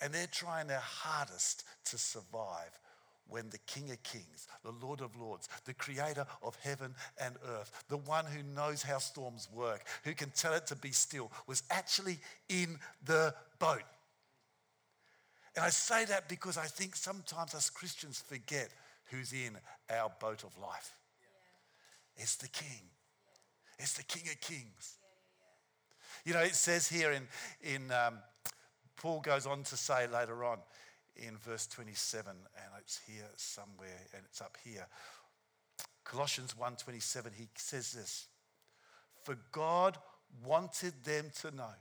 And 0.00 0.12
they're 0.12 0.26
trying 0.30 0.66
their 0.66 0.78
hardest 0.78 1.64
to 1.86 1.98
survive 1.98 2.78
when 3.28 3.48
the 3.50 3.58
King 3.58 3.90
of 3.90 4.02
Kings, 4.02 4.48
the 4.64 4.74
Lord 4.84 5.00
of 5.00 5.16
Lords, 5.16 5.48
the 5.64 5.74
creator 5.74 6.26
of 6.42 6.56
heaven 6.56 6.94
and 7.20 7.36
earth, 7.48 7.84
the 7.88 7.96
one 7.96 8.24
who 8.26 8.42
knows 8.42 8.82
how 8.82 8.98
storms 8.98 9.48
work, 9.54 9.84
who 10.04 10.14
can 10.14 10.30
tell 10.30 10.52
it 10.52 10.66
to 10.66 10.76
be 10.76 10.90
still, 10.90 11.30
was 11.46 11.62
actually 11.70 12.18
in 12.48 12.78
the 13.04 13.34
boat. 13.58 13.82
And 15.56 15.64
I 15.64 15.70
say 15.70 16.04
that 16.06 16.28
because 16.28 16.56
I 16.56 16.66
think 16.66 16.96
sometimes 16.96 17.54
us 17.54 17.70
Christians 17.70 18.22
forget 18.26 18.70
who's 19.10 19.32
in 19.32 19.56
our 19.90 20.10
boat 20.20 20.44
of 20.44 20.56
life. 20.58 20.96
Yeah. 22.16 22.22
It's 22.22 22.36
the 22.36 22.48
King. 22.48 22.68
Yeah. 22.68 23.82
It's 23.82 23.94
the 23.94 24.04
King 24.04 24.22
of 24.30 24.40
Kings. 24.40 24.96
Yeah, 26.24 26.32
you 26.32 26.34
know, 26.34 26.44
it 26.44 26.54
says 26.54 26.88
here 26.88 27.12
in, 27.12 27.26
in 27.62 27.90
um, 27.90 28.18
Paul 29.00 29.20
goes 29.20 29.46
on 29.46 29.62
to 29.64 29.76
say 29.78 30.06
later 30.06 30.44
on, 30.44 30.58
in 31.16 31.38
verse 31.38 31.66
27, 31.66 32.30
and 32.30 32.66
it's 32.78 33.00
here 33.06 33.28
somewhere, 33.36 34.06
and 34.14 34.22
it's 34.28 34.42
up 34.42 34.58
here. 34.62 34.86
Colossians 36.04 36.54
1:27, 36.54 37.32
he 37.32 37.48
says 37.56 37.92
this: 37.92 38.26
For 39.24 39.36
God 39.52 39.98
wanted 40.44 41.02
them 41.02 41.30
to 41.40 41.50
know 41.50 41.74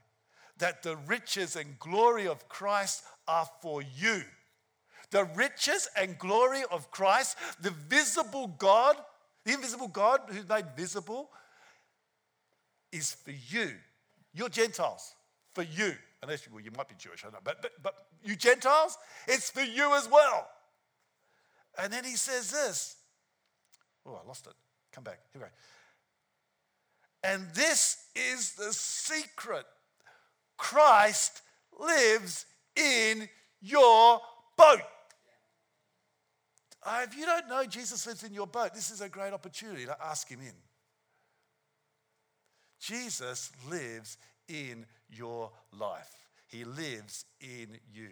that 0.58 0.82
the 0.82 0.95
riches 0.95 1.58
and 1.58 1.77
glory 1.77 2.25
of 2.25 2.47
Christ 2.47 3.03
are 3.27 3.49
for 3.62 3.82
you. 3.82 4.23
The 5.12 5.25
riches 5.25 5.89
and 5.97 6.17
glory 6.17 6.63
of 6.71 6.89
Christ, 6.89 7.38
the 7.60 7.71
visible 7.71 8.47
God, 8.47 8.95
the 9.43 9.53
invisible 9.53 9.89
God 9.89 10.21
who's 10.29 10.47
made 10.47 10.75
visible, 10.77 11.32
is 12.93 13.13
for 13.13 13.32
you. 13.32 13.75
You're 14.34 14.49
Gentiles, 14.49 15.15
for 15.53 15.63
you. 15.63 15.97
Unless 16.21 16.45
you, 16.45 16.51
well, 16.53 16.63
you 16.63 16.71
might 16.75 16.89
be 16.89 16.95
Jewish, 16.97 17.23
I 17.23 17.27
don't 17.27 17.34
know. 17.34 17.39
But, 17.43 17.62
but, 17.62 17.71
but 17.82 17.95
you 18.23 18.36
Gentiles, 18.36 18.97
it's 19.27 19.49
for 19.49 19.62
you 19.62 19.95
as 19.95 20.10
well. 20.10 20.47
And 21.77 21.93
then 21.93 22.03
he 22.03 22.15
says 22.15 22.51
this. 22.51 22.97
Oh, 24.05 24.19
I 24.21 24.27
lost 24.27 24.47
it. 24.47 24.53
Come 24.91 25.03
back. 25.03 25.19
Here 25.32 25.41
we 25.41 25.45
go. 25.45 25.51
And 27.23 27.47
this 27.53 28.05
is 28.15 28.53
the 28.53 28.73
secret 28.73 29.65
Christ 30.58 31.41
lives 31.79 32.45
in 32.75 33.29
your 33.62 34.19
boat. 34.58 34.82
Uh, 36.84 37.01
if 37.03 37.17
you 37.17 37.25
don't 37.25 37.47
know 37.49 37.65
Jesus 37.65 38.08
lives 38.08 38.23
in 38.23 38.34
your 38.34 38.47
boat, 38.47 38.73
this 38.73 38.89
is 38.89 39.01
a 39.01 39.10
great 39.10 39.34
opportunity 39.34 39.86
to 39.86 39.97
ask 40.03 40.29
him 40.29 40.39
in. 40.39 40.53
Jesus 42.79 43.51
lives 43.69 44.17
in 44.47 44.86
your 45.09 45.51
life. 45.77 46.11
He 46.47 46.63
lives 46.63 47.25
in 47.41 47.79
you. 47.93 48.09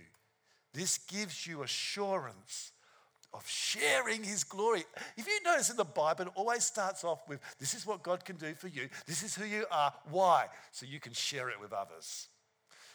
This 0.73 0.97
gives 0.99 1.47
you 1.47 1.63
assurance 1.63 2.71
of 3.33 3.47
sharing 3.47 4.23
his 4.23 4.43
glory. 4.43 4.86
If 5.15 5.27
you 5.27 5.39
notice 5.43 5.69
in 5.69 5.77
the 5.77 5.83
Bible, 5.83 6.25
it 6.25 6.31
always 6.36 6.63
starts 6.63 7.03
off 7.03 7.27
with 7.27 7.39
this 7.60 7.73
is 7.73 7.86
what 7.86 8.03
God 8.03 8.23
can 8.23 8.38
do 8.38 8.53
for 8.53 8.67
you, 8.67 8.89
this 9.05 9.23
is 9.23 9.36
who 9.36 9.45
you 9.45 9.65
are. 9.71 9.93
Why? 10.10 10.47
So 10.71 10.86
you 10.86 10.99
can 10.99 11.13
share 11.13 11.49
it 11.49 11.60
with 11.60 11.73
others. 11.73 12.27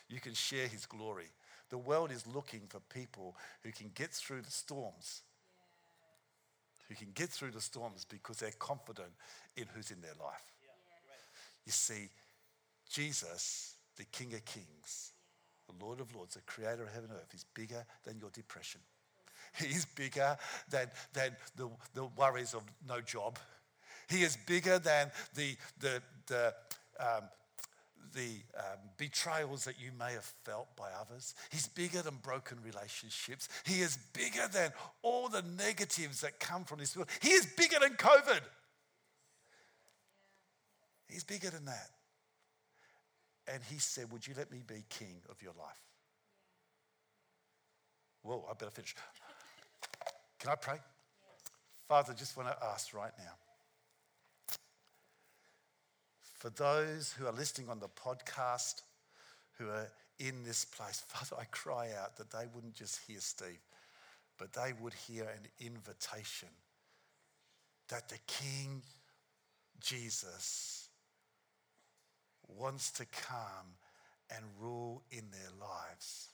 You 0.08 0.20
can 0.20 0.34
share 0.34 0.66
his 0.66 0.86
glory. 0.86 1.30
The 1.70 1.78
world 1.78 2.10
is 2.12 2.26
looking 2.26 2.62
for 2.68 2.80
people 2.92 3.36
who 3.62 3.72
can 3.72 3.90
get 3.94 4.10
through 4.10 4.42
the 4.42 4.50
storms. 4.50 5.22
Who 6.88 6.94
can 6.94 7.08
get 7.14 7.30
through 7.30 7.52
the 7.52 7.60
storms 7.60 8.04
because 8.04 8.38
they're 8.38 8.52
confident 8.58 9.12
in 9.56 9.64
who's 9.74 9.90
in 9.90 10.02
their 10.02 10.14
life. 10.20 10.52
You 11.64 11.72
see, 11.72 12.10
Jesus, 12.90 13.76
the 14.02 14.06
King 14.06 14.34
of 14.34 14.44
Kings, 14.44 15.12
the 15.68 15.84
Lord 15.84 16.00
of 16.00 16.12
Lords, 16.14 16.34
the 16.34 16.40
creator 16.40 16.82
of 16.82 16.88
heaven 16.92 17.10
and 17.10 17.18
earth, 17.18 17.32
is 17.34 17.44
bigger 17.54 17.84
than 18.04 18.18
your 18.18 18.30
depression. 18.30 18.80
He's 19.56 19.84
bigger 19.84 20.36
than, 20.68 20.88
than 21.12 21.36
the, 21.56 21.68
the 21.94 22.06
worries 22.16 22.52
of 22.52 22.62
no 22.88 23.00
job. 23.00 23.38
He 24.08 24.22
is 24.22 24.36
bigger 24.36 24.80
than 24.80 25.12
the, 25.34 25.56
the, 25.78 26.02
the, 26.26 26.54
um, 26.98 27.22
the 28.12 28.40
um, 28.58 28.78
betrayals 28.96 29.64
that 29.66 29.80
you 29.80 29.90
may 29.96 30.14
have 30.14 30.30
felt 30.44 30.74
by 30.74 30.88
others. 31.00 31.36
He's 31.50 31.68
bigger 31.68 32.02
than 32.02 32.16
broken 32.22 32.58
relationships. 32.64 33.48
He 33.64 33.82
is 33.82 33.98
bigger 34.12 34.48
than 34.52 34.72
all 35.02 35.28
the 35.28 35.44
negatives 35.56 36.22
that 36.22 36.40
come 36.40 36.64
from 36.64 36.80
this 36.80 36.96
world. 36.96 37.08
He 37.20 37.30
is 37.30 37.46
bigger 37.46 37.76
than 37.80 37.92
COVID. 37.92 38.40
He's 41.08 41.22
bigger 41.22 41.50
than 41.50 41.66
that. 41.66 41.90
And 43.46 43.62
he 43.70 43.78
said, 43.78 44.10
Would 44.12 44.26
you 44.26 44.34
let 44.36 44.50
me 44.50 44.62
be 44.66 44.84
king 44.88 45.16
of 45.30 45.42
your 45.42 45.52
life? 45.58 45.82
Whoa, 48.22 48.44
I 48.48 48.54
better 48.54 48.70
finish. 48.70 48.94
Can 50.38 50.50
I 50.50 50.54
pray? 50.54 50.78
Father, 51.88 52.14
just 52.14 52.36
want 52.36 52.48
to 52.48 52.56
ask 52.64 52.94
right 52.94 53.12
now 53.18 53.32
for 56.42 56.50
those 56.50 57.12
who 57.12 57.26
are 57.26 57.32
listening 57.32 57.68
on 57.68 57.78
the 57.78 57.88
podcast, 57.88 58.82
who 59.58 59.68
are 59.68 59.86
in 60.18 60.42
this 60.42 60.64
place, 60.64 61.04
Father, 61.08 61.40
I 61.40 61.44
cry 61.44 61.90
out 62.02 62.16
that 62.16 62.32
they 62.32 62.46
wouldn't 62.52 62.74
just 62.74 63.00
hear 63.06 63.20
Steve, 63.20 63.60
but 64.38 64.52
they 64.52 64.72
would 64.80 64.94
hear 64.94 65.22
an 65.22 65.46
invitation 65.64 66.48
that 67.88 68.08
the 68.08 68.18
King 68.26 68.82
Jesus 69.80 70.81
wants 72.48 72.90
to 72.92 73.06
come 73.06 73.76
and 74.34 74.44
rule 74.60 75.02
in 75.10 75.24
their 75.30 75.50
lives. 75.60 76.30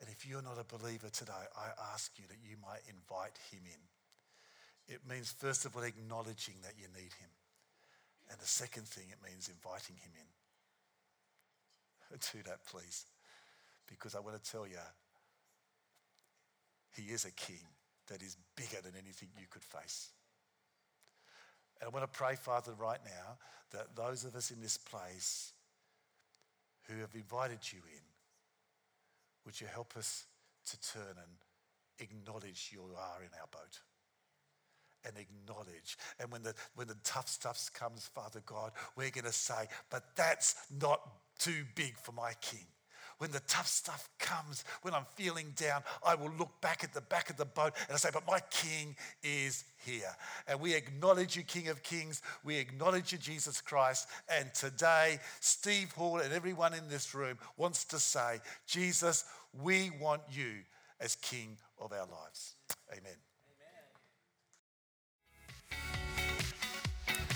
And 0.00 0.10
if 0.10 0.26
you're 0.26 0.42
not 0.42 0.60
a 0.60 0.76
believer 0.76 1.08
today, 1.08 1.32
I 1.56 1.68
ask 1.92 2.12
you 2.18 2.24
that 2.28 2.44
you 2.44 2.56
might 2.60 2.82
invite 2.88 3.38
him 3.50 3.62
in. 3.64 4.94
It 4.94 5.00
means, 5.08 5.32
first 5.32 5.64
of 5.64 5.74
all, 5.74 5.82
acknowledging 5.82 6.56
that 6.62 6.74
you 6.78 6.86
need 6.94 7.12
him. 7.18 7.32
And 8.30 8.38
the 8.38 8.46
second 8.46 8.86
thing, 8.86 9.06
it 9.10 9.18
means 9.24 9.48
inviting 9.48 9.96
him 9.96 10.12
in. 10.14 12.18
Do 12.32 12.42
that, 12.48 12.64
please. 12.66 13.06
Because 13.88 14.14
I 14.14 14.20
want 14.20 14.42
to 14.42 14.50
tell 14.50 14.66
you, 14.66 14.78
he 16.94 17.12
is 17.12 17.24
a 17.24 17.32
king 17.32 17.64
that 18.08 18.22
is 18.22 18.36
bigger 18.56 18.82
than 18.82 18.92
anything 19.00 19.28
you 19.38 19.46
could 19.50 19.64
face. 19.64 20.10
And 21.80 21.88
I 21.88 21.90
want 21.90 22.10
to 22.10 22.18
pray, 22.18 22.36
Father, 22.36 22.72
right 22.78 23.00
now 23.04 23.36
that 23.72 23.96
those 23.96 24.24
of 24.24 24.34
us 24.34 24.50
in 24.50 24.60
this 24.60 24.76
place 24.76 25.52
who 26.84 27.00
have 27.00 27.14
invited 27.14 27.58
you 27.72 27.80
in, 27.92 28.02
would 29.44 29.60
you 29.60 29.66
help 29.66 29.96
us 29.96 30.24
to 30.70 30.92
turn 30.92 31.16
and 31.16 31.36
acknowledge 31.98 32.70
you 32.72 32.80
are 32.80 33.22
in 33.22 33.30
our 33.40 33.48
boat? 33.50 33.80
And 35.04 35.14
acknowledge. 35.16 35.96
And 36.18 36.32
when 36.32 36.42
the, 36.42 36.54
when 36.74 36.88
the 36.88 36.96
tough 37.04 37.28
stuff 37.28 37.70
comes, 37.72 38.10
Father 38.12 38.42
God, 38.44 38.72
we're 38.96 39.10
going 39.10 39.24
to 39.24 39.32
say, 39.32 39.68
but 39.90 40.02
that's 40.16 40.56
not 40.80 41.00
too 41.38 41.64
big 41.74 41.96
for 41.98 42.12
my 42.12 42.32
king 42.40 42.66
when 43.18 43.30
the 43.30 43.40
tough 43.40 43.66
stuff 43.66 44.08
comes, 44.18 44.64
when 44.82 44.94
I'm 44.94 45.06
feeling 45.14 45.52
down, 45.56 45.82
I 46.04 46.14
will 46.14 46.30
look 46.38 46.60
back 46.60 46.84
at 46.84 46.92
the 46.92 47.00
back 47.00 47.30
of 47.30 47.36
the 47.36 47.44
boat 47.44 47.72
and 47.88 47.94
I 47.94 47.96
say, 47.96 48.10
But 48.12 48.26
my 48.26 48.40
King 48.50 48.96
is 49.22 49.64
here. 49.84 50.14
And 50.46 50.60
we 50.60 50.74
acknowledge 50.74 51.36
you, 51.36 51.42
King 51.42 51.68
of 51.68 51.82
Kings. 51.82 52.22
We 52.44 52.56
acknowledge 52.56 53.12
you, 53.12 53.18
Jesus 53.18 53.60
Christ. 53.60 54.08
And 54.28 54.52
today, 54.52 55.18
Steve 55.40 55.92
Hall 55.92 56.18
and 56.18 56.32
everyone 56.32 56.74
in 56.74 56.88
this 56.88 57.14
room 57.14 57.38
wants 57.56 57.84
to 57.86 57.98
say, 57.98 58.40
Jesus, 58.66 59.24
we 59.62 59.90
want 60.00 60.22
you 60.30 60.52
as 61.00 61.14
King 61.16 61.56
of 61.80 61.92
our 61.92 62.06
lives. 62.06 62.54
Amen. 62.92 63.16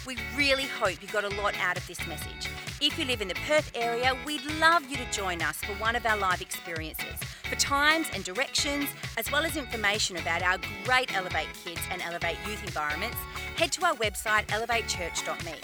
We 0.06 0.16
really 0.36 0.64
hope 0.64 1.00
you 1.02 1.08
got 1.08 1.24
a 1.24 1.40
lot 1.40 1.54
out 1.58 1.76
of 1.76 1.86
this 1.86 2.04
message. 2.06 2.48
If 2.82 2.98
you 2.98 3.04
live 3.04 3.20
in 3.20 3.28
the 3.28 3.34
Perth 3.46 3.70
area, 3.74 4.16
we'd 4.24 4.42
love 4.58 4.88
you 4.88 4.96
to 4.96 5.04
join 5.12 5.42
us 5.42 5.58
for 5.58 5.74
one 5.74 5.96
of 5.96 6.06
our 6.06 6.16
live 6.16 6.40
experiences. 6.40 7.20
For 7.46 7.54
times 7.56 8.06
and 8.14 8.24
directions, 8.24 8.88
as 9.18 9.30
well 9.30 9.44
as 9.44 9.58
information 9.58 10.16
about 10.16 10.42
our 10.42 10.56
great 10.84 11.14
Elevate 11.14 11.48
Kids 11.62 11.82
and 11.90 12.00
Elevate 12.00 12.38
Youth 12.48 12.64
environments, 12.64 13.18
head 13.56 13.70
to 13.72 13.84
our 13.84 13.94
website 13.96 14.46
elevatechurch.me. 14.46 15.56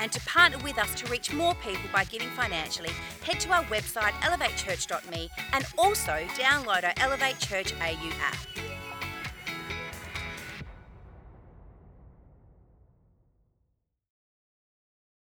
And 0.00 0.10
to 0.10 0.20
partner 0.20 0.56
with 0.64 0.78
us 0.78 0.94
to 0.94 1.10
reach 1.10 1.34
more 1.34 1.54
people 1.56 1.90
by 1.92 2.04
giving 2.04 2.30
financially, 2.30 2.90
head 3.22 3.40
to 3.40 3.52
our 3.52 3.64
website 3.64 4.12
elevatechurch.me 4.22 5.28
and 5.52 5.66
also 5.76 6.12
download 6.38 6.84
our 6.84 6.94
Elevate 6.96 7.38
Church 7.40 7.74
AU 7.74 8.10
app. 8.22 8.73